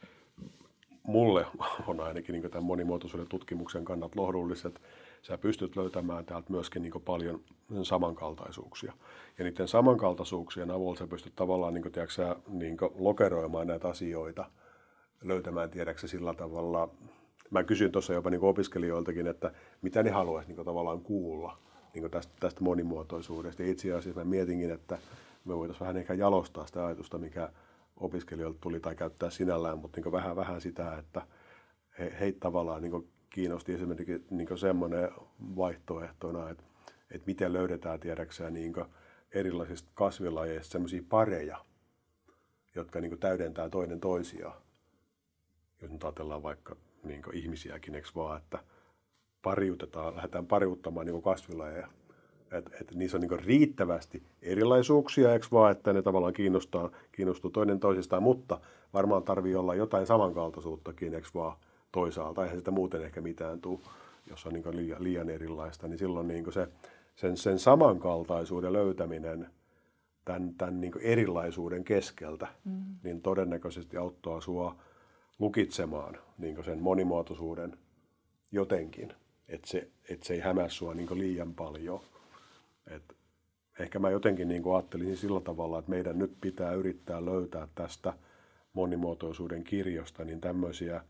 [1.03, 1.45] mulle
[1.87, 4.79] on ainakin niin tämän monimuotoisuuden tutkimuksen kannat lohdullista, että
[5.21, 7.41] sä pystyt löytämään täältä myöskin niin paljon
[7.83, 8.93] samankaltaisuuksia.
[9.37, 14.45] Ja niiden samankaltaisuuksien avulla sä pystyt tavallaan niin kuin, tiedätkö, niin kuin lokeroimaan näitä asioita,
[15.23, 16.89] löytämään tiedäksä sillä tavalla.
[17.49, 21.57] Mä kysyn tuossa jopa niin opiskelijoiltakin, että mitä ne haluaisi niin tavallaan kuulla
[22.01, 23.63] niin tästä, tästä monimuotoisuudesta.
[23.63, 24.97] Ja itse asiassa mä mietinkin, että
[25.45, 27.49] me voitaisiin vähän ehkä jalostaa sitä ajatusta, mikä
[27.97, 31.21] opiskelijoilta tuli tai käyttää sinällään, mutta niin vähän, vähän sitä, että
[31.99, 35.11] he, heitä tavallaan niin kiinnosti esimerkiksi niin semmoinen
[35.55, 36.63] vaihtoehtona, että,
[37.11, 38.73] että miten löydetään tiedäksään niin
[39.31, 41.65] erilaisista kasvilajeista semmoisia pareja,
[42.75, 44.61] jotka niin täydentää toinen toisiaan.
[45.81, 48.59] Jos nyt ajatellaan vaikka niin ihmisiäkin, eikö vaan, että
[49.47, 51.87] pariutetaan, lähdetään pariuttamaan niin kasvilajeja.
[52.51, 57.79] Että et niissä on niin riittävästi erilaisuuksia, eikö vaan, että ne tavallaan kiinnostaa, kiinnostuu toinen
[57.79, 58.59] toisistaan, mutta
[58.93, 61.57] varmaan tarvii olla jotain samankaltaisuuttakin, eikö vaan
[61.91, 62.43] toisaalta.
[62.43, 63.79] Eihän sitä muuten ehkä mitään tule,
[64.29, 65.87] jos on niin liian, liian erilaista.
[65.87, 66.67] Niin silloin niin se,
[67.15, 69.47] sen, sen samankaltaisuuden löytäminen
[70.25, 72.83] tämän, tämän niin erilaisuuden keskeltä, mm.
[73.03, 74.75] niin todennäköisesti auttaa sua
[75.39, 77.77] lukitsemaan niin sen monimuotoisuuden
[78.51, 79.13] jotenkin,
[79.47, 82.01] että se, et se ei hämää sua niin liian paljon.
[82.87, 83.15] Et
[83.79, 88.13] ehkä mä jotenkin niin ajattelin sillä tavalla, että meidän nyt pitää yrittää löytää tästä
[88.73, 91.03] monimuotoisuuden kirjosta niin tämmöisiä,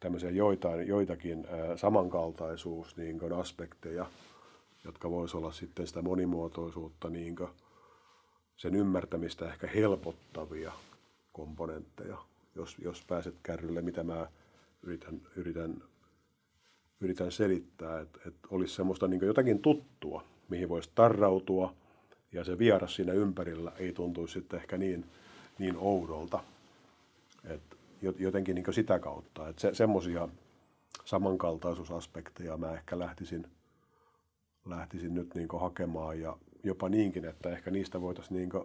[0.00, 4.06] tämmöisiä joitain, joitakin samankaltaisuus niin aspekteja,
[4.84, 7.36] jotka voisi olla sitten sitä monimuotoisuutta niin
[8.56, 10.72] sen ymmärtämistä ehkä helpottavia
[11.32, 12.18] komponentteja,
[12.54, 14.26] jos, jos pääset kärrylle, mitä mä
[14.82, 15.82] yritän, yritän,
[17.00, 21.74] yritän selittää, että, että olisi semmoista niin jotakin tuttua, mihin voisi tarrautua,
[22.32, 25.04] ja se vieras siinä ympärillä ei tuntuisi sitten ehkä niin,
[25.58, 26.44] niin oudolta.
[27.44, 27.62] Et
[28.18, 29.48] jotenkin niin sitä kautta.
[29.48, 30.28] Että se, semmoisia
[31.04, 33.46] samankaltaisuusaspekteja mä ehkä lähtisin,
[34.64, 38.64] lähtisin nyt niin hakemaan ja jopa niinkin, että ehkä niistä voitaisiin niin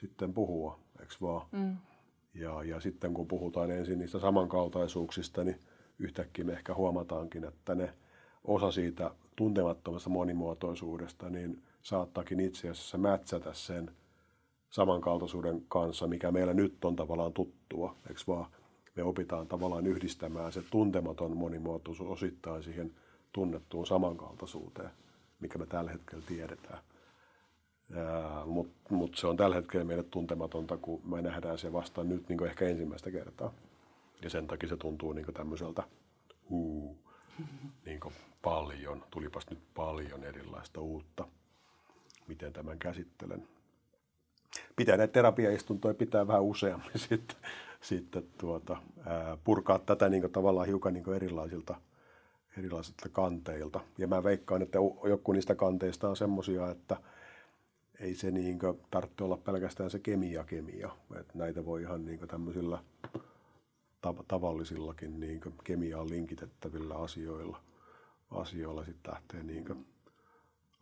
[0.00, 1.46] sitten puhua, eikö vaan?
[1.52, 1.76] Mm.
[2.34, 5.60] Ja, ja sitten kun puhutaan ensin niistä samankaltaisuuksista, niin
[5.98, 7.94] yhtäkkiä me ehkä huomataankin, että ne
[8.44, 13.90] osa siitä tuntemattomasta monimuotoisuudesta, niin saattaakin itse asiassa mätsätä sen
[14.70, 18.46] samankaltaisuuden kanssa, mikä meillä nyt on tavallaan tuttua, eikö vaan?
[18.96, 22.94] Me opitaan tavallaan yhdistämään se tuntematon monimuotoisuus osittain siihen
[23.32, 24.90] tunnettuun samankaltaisuuteen,
[25.40, 26.78] mikä me tällä hetkellä tiedetään.
[28.46, 32.46] Mutta mut se on tällä hetkellä meille tuntematonta, kun me nähdään se vasta nyt niin
[32.46, 33.52] ehkä ensimmäistä kertaa.
[34.22, 35.82] Ja sen takia se tuntuu niin tämmöiseltä
[36.50, 36.98] huu,
[37.84, 38.00] niin
[38.42, 41.28] paljon, tulipas nyt paljon erilaista uutta,
[42.28, 43.48] miten tämän käsittelen.
[44.76, 47.36] Pitää näitä terapiaistuntoja pitää vähän useammin sitten,
[47.80, 51.80] sitten tuota, ää, purkaa tätä niin tavallaan hiukan niin erilaisilta,
[52.58, 53.80] erilaisilta kanteilta.
[53.98, 56.96] Ja mä veikkaan, että joku niistä kanteista on semmoisia, että
[58.00, 58.58] ei se niin
[58.90, 60.90] tarvitse olla pelkästään se kemia kemia.
[61.20, 62.78] että näitä voi ihan niin tämmöisillä
[64.06, 67.60] tav- tavallisillakin niin kemiaan linkitettävillä asioilla
[68.30, 69.86] asioilla sitten lähtee, niin kuin,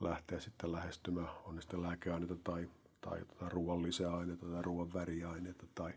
[0.00, 2.68] lähtee sitten lähestymään, on sitten lääkeaineita tai,
[3.00, 5.92] tai tota ruoan lisäaineita tai ruoan väriaineita tai,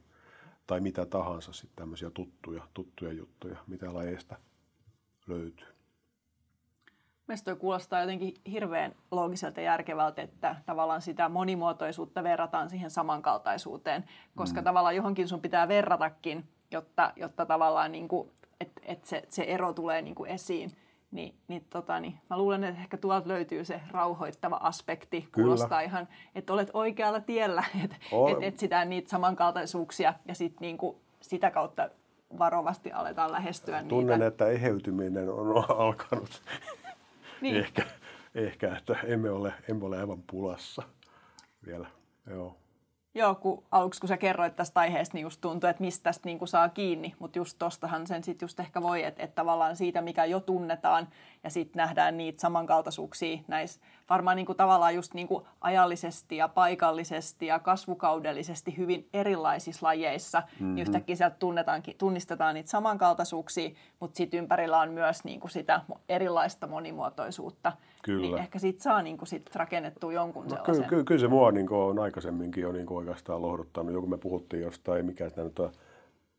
[0.67, 4.37] tai mitä tahansa sitten tämmöisiä tuttuja, tuttuja juttuja, mitä lajeista
[5.27, 5.67] löytyy.
[7.27, 14.05] Mielestäni kuulostaa jotenkin hirveän loogiselta ja järkevältä, että tavallaan sitä monimuotoisuutta verrataan siihen samankaltaisuuteen,
[14.35, 14.63] koska mm.
[14.63, 19.73] tavallaan johonkin sun pitää verratakin, jotta, jotta tavallaan niin kuin, et, et se, se ero
[19.73, 20.71] tulee niin kuin esiin.
[21.11, 25.21] Niin, niin, tota, niin mä luulen, että ehkä tuolta löytyy se rauhoittava aspekti.
[25.21, 25.45] Kyllä.
[25.45, 27.95] Kuulostaa ihan, että olet oikealla tiellä, että
[28.31, 31.89] et etsitään niitä samankaltaisuuksia ja sit niinku sitä kautta
[32.39, 34.27] varovasti aletaan lähestyä Tunnen, niitä.
[34.27, 36.41] että eheytyminen on alkanut.
[37.41, 37.55] niin.
[37.55, 37.85] ehkä,
[38.35, 40.83] ehkä, että emme ole, emme ole aivan pulassa
[41.65, 41.87] vielä.
[42.29, 42.58] Joo.
[43.19, 46.47] Joo, kun aluksi kun sä kerroit tästä aiheesta, niin just tuntui, että mistä tästä niin
[46.47, 50.25] saa kiinni, mutta just tostahan sen sitten just ehkä voi, että, että tavallaan siitä, mikä
[50.25, 51.07] jo tunnetaan,
[51.43, 56.47] ja sitten nähdään niitä samankaltaisuuksia näissä varmaan niin kuin tavallaan just niin kuin ajallisesti ja
[56.47, 60.75] paikallisesti ja kasvukaudellisesti hyvin erilaisissa lajeissa, mm-hmm.
[60.75, 65.81] niin yhtäkkiä sieltä tunnetaankin, tunnistetaan niitä samankaltaisuuksia, mutta sitten ympärillä on myös niin kuin sitä
[66.09, 67.71] erilaista monimuotoisuutta.
[68.03, 68.21] Kyllä.
[68.21, 70.75] Niin ehkä siitä saa niin kuin sit rakennettua jonkun no, sellaisen.
[70.75, 73.93] Kyllä, kyllä, kyllä se mua niin kuin on aikaisemminkin jo niin kuin oikeastaan lohduttanut.
[73.93, 75.71] Joku me puhuttiin jostain, mikä sitä nyt on,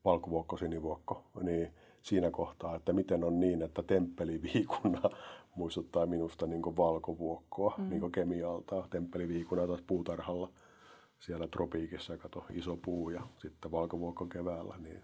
[0.04, 5.00] valkovuokko, sinivuokko, niin siinä kohtaa, että miten on niin, että temppeliviikuna
[5.56, 7.90] muistuttaa minusta niin valkovuokkoa mm.
[7.90, 8.84] niin kemialta.
[8.90, 10.50] Temppeliviikuna taas puutarhalla
[11.18, 15.02] siellä tropiikissa, kato iso puu ja sitten valkovuokko keväällä, niin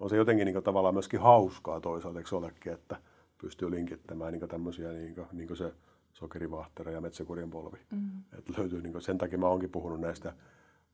[0.00, 2.96] on se jotenkin niin tavallaan myöskin hauskaa toisaalta, eikö olekin, että
[3.42, 5.72] pystyy linkittämään niin tämmöisiä niin kuin, niin kuin se
[6.12, 7.78] sokerivahtera ja metsäkurjen polvi.
[7.90, 8.10] Mm.
[8.38, 10.34] Et löytyy, niin kuin, sen takia mä oonkin puhunut näistä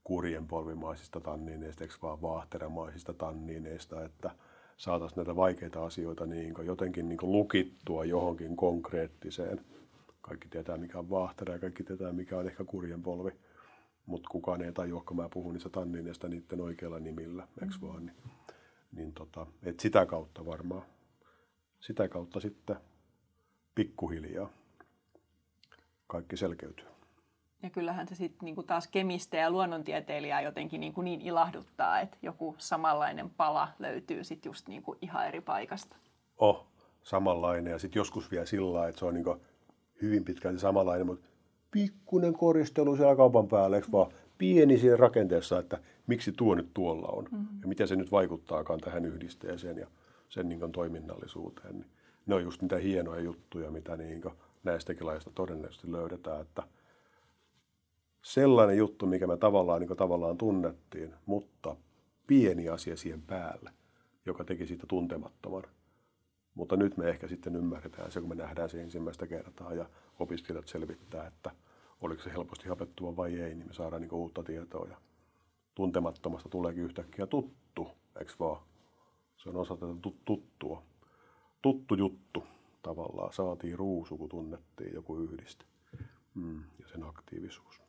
[0.04, 4.30] kurjen polvimaisista tanniineista, eikö vaan vaahteramaisista tanniineista, että
[4.76, 9.60] saataisiin näitä vaikeita asioita niin kuin jotenkin niin kuin lukittua johonkin konkreettiseen.
[10.20, 13.30] Kaikki tietää, mikä on vaahtera ja kaikki tietää, mikä on ehkä kurjen polvi.
[14.06, 17.88] Mutta kukaan ei tajua, kun mä puhun niistä tannineista niiden oikeilla nimillä, eikö mm.
[17.88, 18.06] vaan?
[18.06, 18.16] Niin,
[18.92, 20.82] niin tota, et sitä kautta varmaan.
[21.80, 22.76] Sitä kautta sitten
[23.74, 24.50] pikkuhiljaa
[26.06, 26.86] kaikki selkeytyy.
[27.62, 32.54] Ja kyllähän se sitten niinku taas kemistä ja luonnontieteilijää jotenkin niinku niin ilahduttaa, että joku
[32.58, 35.96] samanlainen pala löytyy sitten just niinku ihan eri paikasta.
[36.38, 36.66] Oh,
[37.02, 37.70] samanlainen.
[37.70, 39.36] Ja sitten joskus vielä sillä että se on niinku
[40.02, 41.28] hyvin pitkälti samanlainen, mutta
[41.70, 47.08] pikkunen koristelu siellä kaupan päällä, eikö vaan pieni siinä rakenteessa, että miksi tuo nyt tuolla
[47.08, 47.60] on mm-hmm.
[47.62, 49.86] ja miten se nyt vaikuttaakaan tähän yhdisteeseen ja
[50.28, 51.74] sen niin toiminnallisuuteen.
[51.74, 51.90] Niin
[52.26, 54.22] ne on just niitä hienoja juttuja, mitä niin
[54.64, 56.62] näistäkin laista todennäköisesti löydetään, että
[58.22, 61.76] sellainen juttu, mikä me tavallaan, niin tavallaan tunnettiin, mutta
[62.26, 63.70] pieni asia siihen päälle,
[64.26, 65.62] joka teki siitä tuntemattoman.
[66.54, 69.86] Mutta nyt me ehkä sitten ymmärretään se, kun me nähdään se ensimmäistä kertaa ja
[70.18, 71.50] opiskelijat selvittää, että
[72.00, 74.86] oliko se helposti hapettua vai ei, niin me saadaan niin uutta tietoa.
[74.88, 74.96] Ja
[75.74, 78.67] tuntemattomasta tuleekin yhtäkkiä tuttu, eikö vaan?
[79.38, 79.92] Se on osa tätä
[80.24, 80.82] tuttua.
[81.62, 82.44] Tuttu juttu
[82.82, 83.32] tavallaan.
[83.32, 85.64] Saatiin ruusu, kun tunnettiin joku yhdiste
[86.34, 87.82] mm, ja sen aktiivisuus.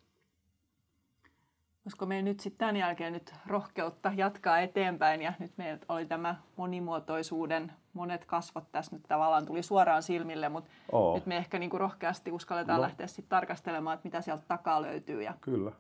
[1.86, 6.36] Olisiko meillä nyt sitten tämän jälkeen nyt rohkeutta jatkaa eteenpäin ja nyt meillä oli tämä
[6.58, 11.16] monimuotoisuuden monet kasvot tässä nyt tavallaan tuli suoraan silmille, mutta Oo.
[11.16, 12.82] nyt me ehkä niinku rohkeasti uskalletaan no.
[12.82, 15.72] lähteä sitten tarkastelemaan, että mitä sieltä takaa löytyy ja Kyllä.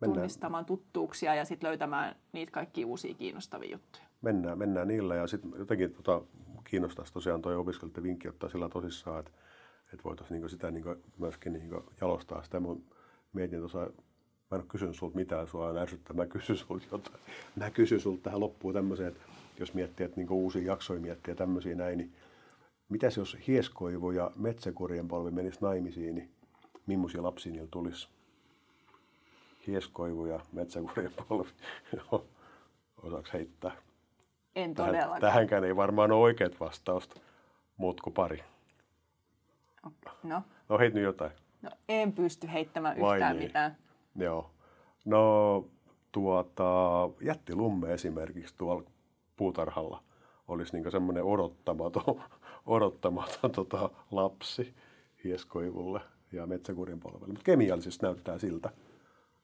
[0.00, 0.14] Mennään.
[0.14, 4.03] tunnistamaan tuttuuksia ja sitten löytämään niitä kaikki uusia kiinnostavia juttuja.
[4.24, 6.22] Mennään, mennään niillä ja sitten jotenkin tota,
[6.64, 9.30] kiinnostaisi tosiaan tuo opiskelijoiden vinkki ottaa sillä tosissaan, että,
[9.92, 12.60] että voitaisiin niinku sitä niinku myöskin niinku jalostaa sitä.
[12.60, 12.68] Mä
[13.32, 13.86] mietin tuossa, mä
[14.52, 17.20] en ole kysynyt sulta mitään, sua on ärsyttää, mä kysyn sulta jotain.
[17.56, 19.20] Mä kysyn sulta tähän loppuun tämmöiseen, että
[19.58, 22.12] jos miettii, että niinku uusia jaksoja miettii ja tämmöisiä näin, niin
[22.88, 26.30] mitäs jos hieskoivu ja metsäkurjen polvi menis naimisiin, niin
[26.86, 28.08] millaisia lapsia niillä tulisi?
[29.66, 31.50] Hieskoivu ja metsäkurjen polvi.
[33.02, 33.76] Osaako heittää?
[34.56, 35.20] En todellakaan.
[35.20, 37.20] Tähän, tähänkään ei varmaan ole oikeat vastausta,
[37.76, 38.44] muut kuin pari.
[40.22, 40.42] No.
[40.68, 41.32] No heit nyt jotain.
[41.62, 43.48] No en pysty heittämään Vai yhtään niin.
[43.48, 43.76] mitään.
[44.16, 44.50] Joo.
[45.04, 45.64] No
[46.12, 46.64] tuota,
[47.20, 48.82] jättilumme esimerkiksi tuolla
[49.36, 50.02] puutarhalla
[50.48, 52.22] olisi niin semmoinen odottamaton,
[52.66, 54.74] odottamaton tota, lapsi
[55.24, 56.00] hieskoivulle
[56.32, 57.26] ja metsäkurin polvelle.
[57.26, 58.70] Mutta kemiallisesti näyttää siltä,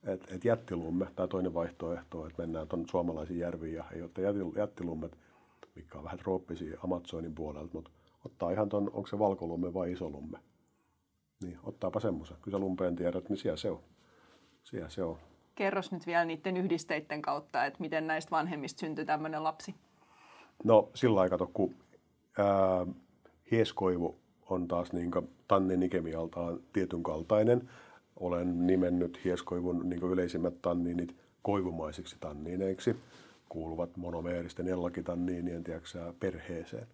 [0.06, 5.18] että et jättilumme, tai toinen vaihtoehto, että mennään tuon suomalaisiin järviin ja ei ole jättilummet,
[5.74, 7.90] mikä on vähän trooppisia Amazonin puolelta, mutta
[8.24, 10.38] ottaa ihan tuon, onko se valkolumme vai isolumme.
[11.42, 12.36] Niin, ottaapa semmoisen.
[12.42, 13.80] Kyllä sä lumpeen tiedät, niin siellä se on.
[14.64, 15.18] Siellä se on.
[15.54, 19.74] Kerros nyt vielä niiden yhdisteiden kautta, että miten näistä vanhemmista syntyy tämmöinen lapsi.
[20.64, 21.74] No sillä aikaa, kun
[22.38, 22.86] ää,
[23.50, 24.18] hieskoivu
[24.50, 25.10] on taas niin
[25.48, 27.70] tanninikemialtaan tietyn kaltainen,
[28.20, 32.96] olen nimennyt hieskoivun niin yleisimmät tanniinit koivumaisiksi tanniineiksi,
[33.48, 36.86] kuuluvat monomeeristen ellakitanniinien tiedätkö, perheeseen.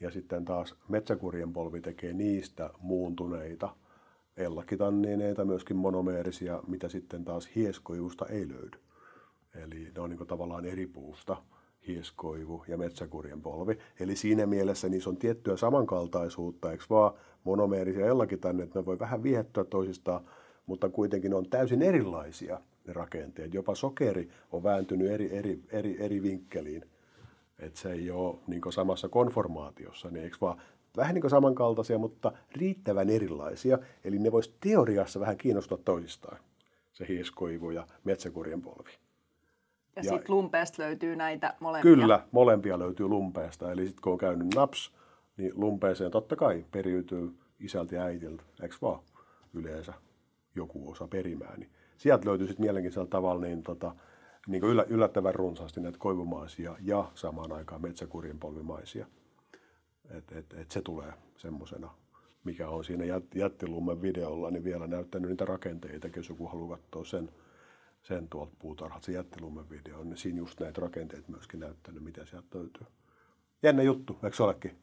[0.00, 3.68] Ja sitten taas metsäkurjen polvi tekee niistä muuntuneita
[4.36, 8.78] ellakitanniineita, myöskin monomeerisia, mitä sitten taas hieskoivusta ei löydy.
[9.54, 11.36] Eli ne on niin tavallaan eri puusta,
[11.86, 13.78] hieskoivu ja metsäkurjen polvi.
[14.00, 17.14] Eli siinä mielessä niissä on tiettyä samankaltaisuutta, eikö vaan
[17.44, 20.24] monomeerisia ellakitanneet, ne voi vähän vihettyä toisistaan,
[20.66, 23.54] mutta kuitenkin on täysin erilaisia ne rakenteet.
[23.54, 26.84] Jopa sokeri on vääntynyt eri, eri, eri, eri vinkkeliin.
[27.58, 30.62] Että se ei ole niin samassa konformaatiossa, niin eikö vaan
[30.96, 33.78] vähän niin samankaltaisia, mutta riittävän erilaisia.
[34.04, 36.38] Eli ne voisi teoriassa vähän kiinnostua toisistaan,
[36.92, 38.90] se hieskoivu ja metsäkurjen polvi.
[39.96, 41.94] Ja, ja sitten lumpeesta löytyy näitä molempia.
[41.94, 43.72] Kyllä, molempia löytyy lumpeesta.
[43.72, 44.92] Eli sitten kun on käynyt naps,
[45.36, 49.00] niin lumpeeseen totta kai periytyy isältä ja äitiltä, eikö vaan
[49.54, 49.94] yleensä
[50.56, 51.60] joku osa perimään.
[51.60, 53.94] Niin sieltä löytyy sitten mielenkiintoisella tavalla niin, tota,
[54.46, 59.06] niin kuin yllättävän runsaasti näitä koivumaisia ja samaan aikaan metsäkurinpolvimaisia.
[60.10, 61.90] Et, et, et se tulee semmoisena,
[62.44, 67.04] mikä on siinä jät, jättilummen videolla, niin vielä näyttänyt niitä rakenteita, jos joku haluaa katsoa
[67.04, 67.30] sen,
[68.02, 72.58] sen tuolta puutarhat, se jättilummen video, niin siinä just näitä rakenteita myöskin näyttänyt, mitä sieltä
[72.58, 72.86] löytyy.
[73.62, 74.78] Jännä juttu, eikö se olekin?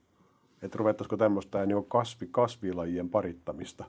[0.62, 3.86] Että ruvettaisiko tämmöistä niin kasvi, kasvilajien parittamista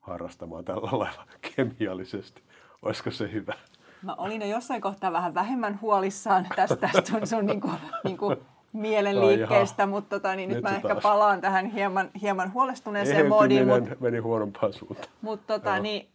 [0.00, 1.26] harrastamaan tällä lailla
[1.56, 2.42] kemiallisesti.
[2.82, 3.54] Olisiko se hyvä?
[4.02, 7.74] Mä olin jo jossain kohtaa vähän vähemmän huolissaan tästä sun, sun niin kuin,
[8.04, 8.36] niin kuin
[8.72, 11.02] mielenliikkeestä, mutta tota, niin nyt, nyt mä ehkä taas.
[11.02, 13.68] palaan tähän hieman, hieman huolestuneeseen moodiin.
[13.68, 15.08] Mutta meni huonompaan suuntaan.
[15.22, 16.08] Mutta tota, niin,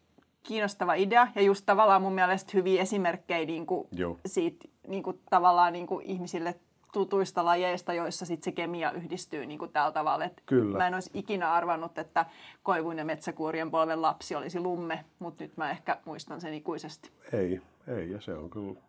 [0.43, 3.87] kiinnostava idea ja just tavallaan mun mielestä hyviä esimerkkejä niin kuin
[4.25, 6.55] siitä niin kuin, tavallaan niin kuin ihmisille
[6.95, 10.25] tutuista lajeista, joissa sit se kemia yhdistyy niin kuin tällä tavalla.
[10.25, 10.77] Et Kyllä.
[10.77, 12.25] Mä en olisi ikinä arvannut, että
[12.63, 17.11] koivun ja metsäkuurien polven lapsi olisi lumme, mutta nyt mä ehkä muistan sen ikuisesti.
[17.33, 18.81] Ei, ei ja se on kyllä,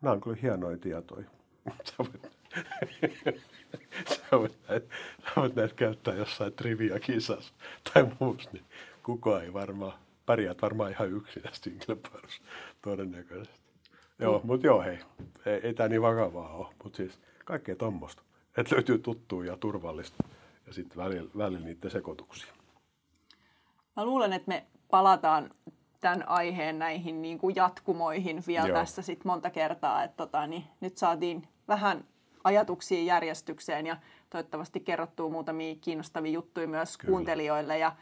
[0.00, 1.26] nämä on kyllä hienoja tietoja.
[1.84, 2.30] Sä voit,
[4.14, 4.94] sä voit, näitä,
[5.24, 7.54] sä voit näitä käyttää jossain trivia-kisassa
[7.94, 8.64] tai muussa, niin
[9.02, 11.42] kukaan ei varmaan, pärjäät varmaan ihan yksin
[11.86, 12.42] kilpailussa
[12.82, 13.61] todennäköisesti.
[14.22, 14.46] Joo, mm.
[14.46, 14.98] mutta joo hei,
[15.46, 18.22] ei, ei tämä niin vakavaa ole, mutta siis kaikkea tuommoista.
[18.56, 20.24] Että löytyy tuttua ja turvallista
[20.66, 22.52] ja sitten välillä, välillä niiden sekoituksia.
[23.96, 25.50] Mä luulen, että me palataan
[26.00, 28.78] tämän aiheen näihin niin kuin jatkumoihin vielä Joo.
[28.78, 30.04] tässä sit monta kertaa.
[30.04, 32.04] Että tota, niin nyt saatiin vähän
[32.44, 33.96] ajatuksia järjestykseen ja
[34.30, 37.10] toivottavasti kerrottuu muutamia kiinnostavia juttuja myös Kyllä.
[37.10, 37.92] kuuntelijoille ja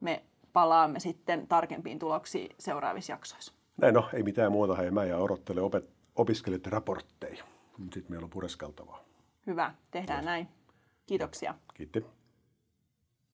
[0.00, 0.22] me
[0.52, 3.59] palaamme sitten tarkempiin tuloksiin seuraavissa jaksoissa.
[3.80, 4.74] Näin no, ei mitään muuta.
[4.74, 7.44] Hei, mä ja odottele opet- opiskelijoiden raportteja.
[7.78, 9.04] Sitten meillä on pureskeltavaa.
[9.46, 10.24] Hyvä, tehdään Kiitos.
[10.24, 10.48] näin.
[11.06, 11.54] Kiitoksia.
[11.74, 12.04] Kiitti.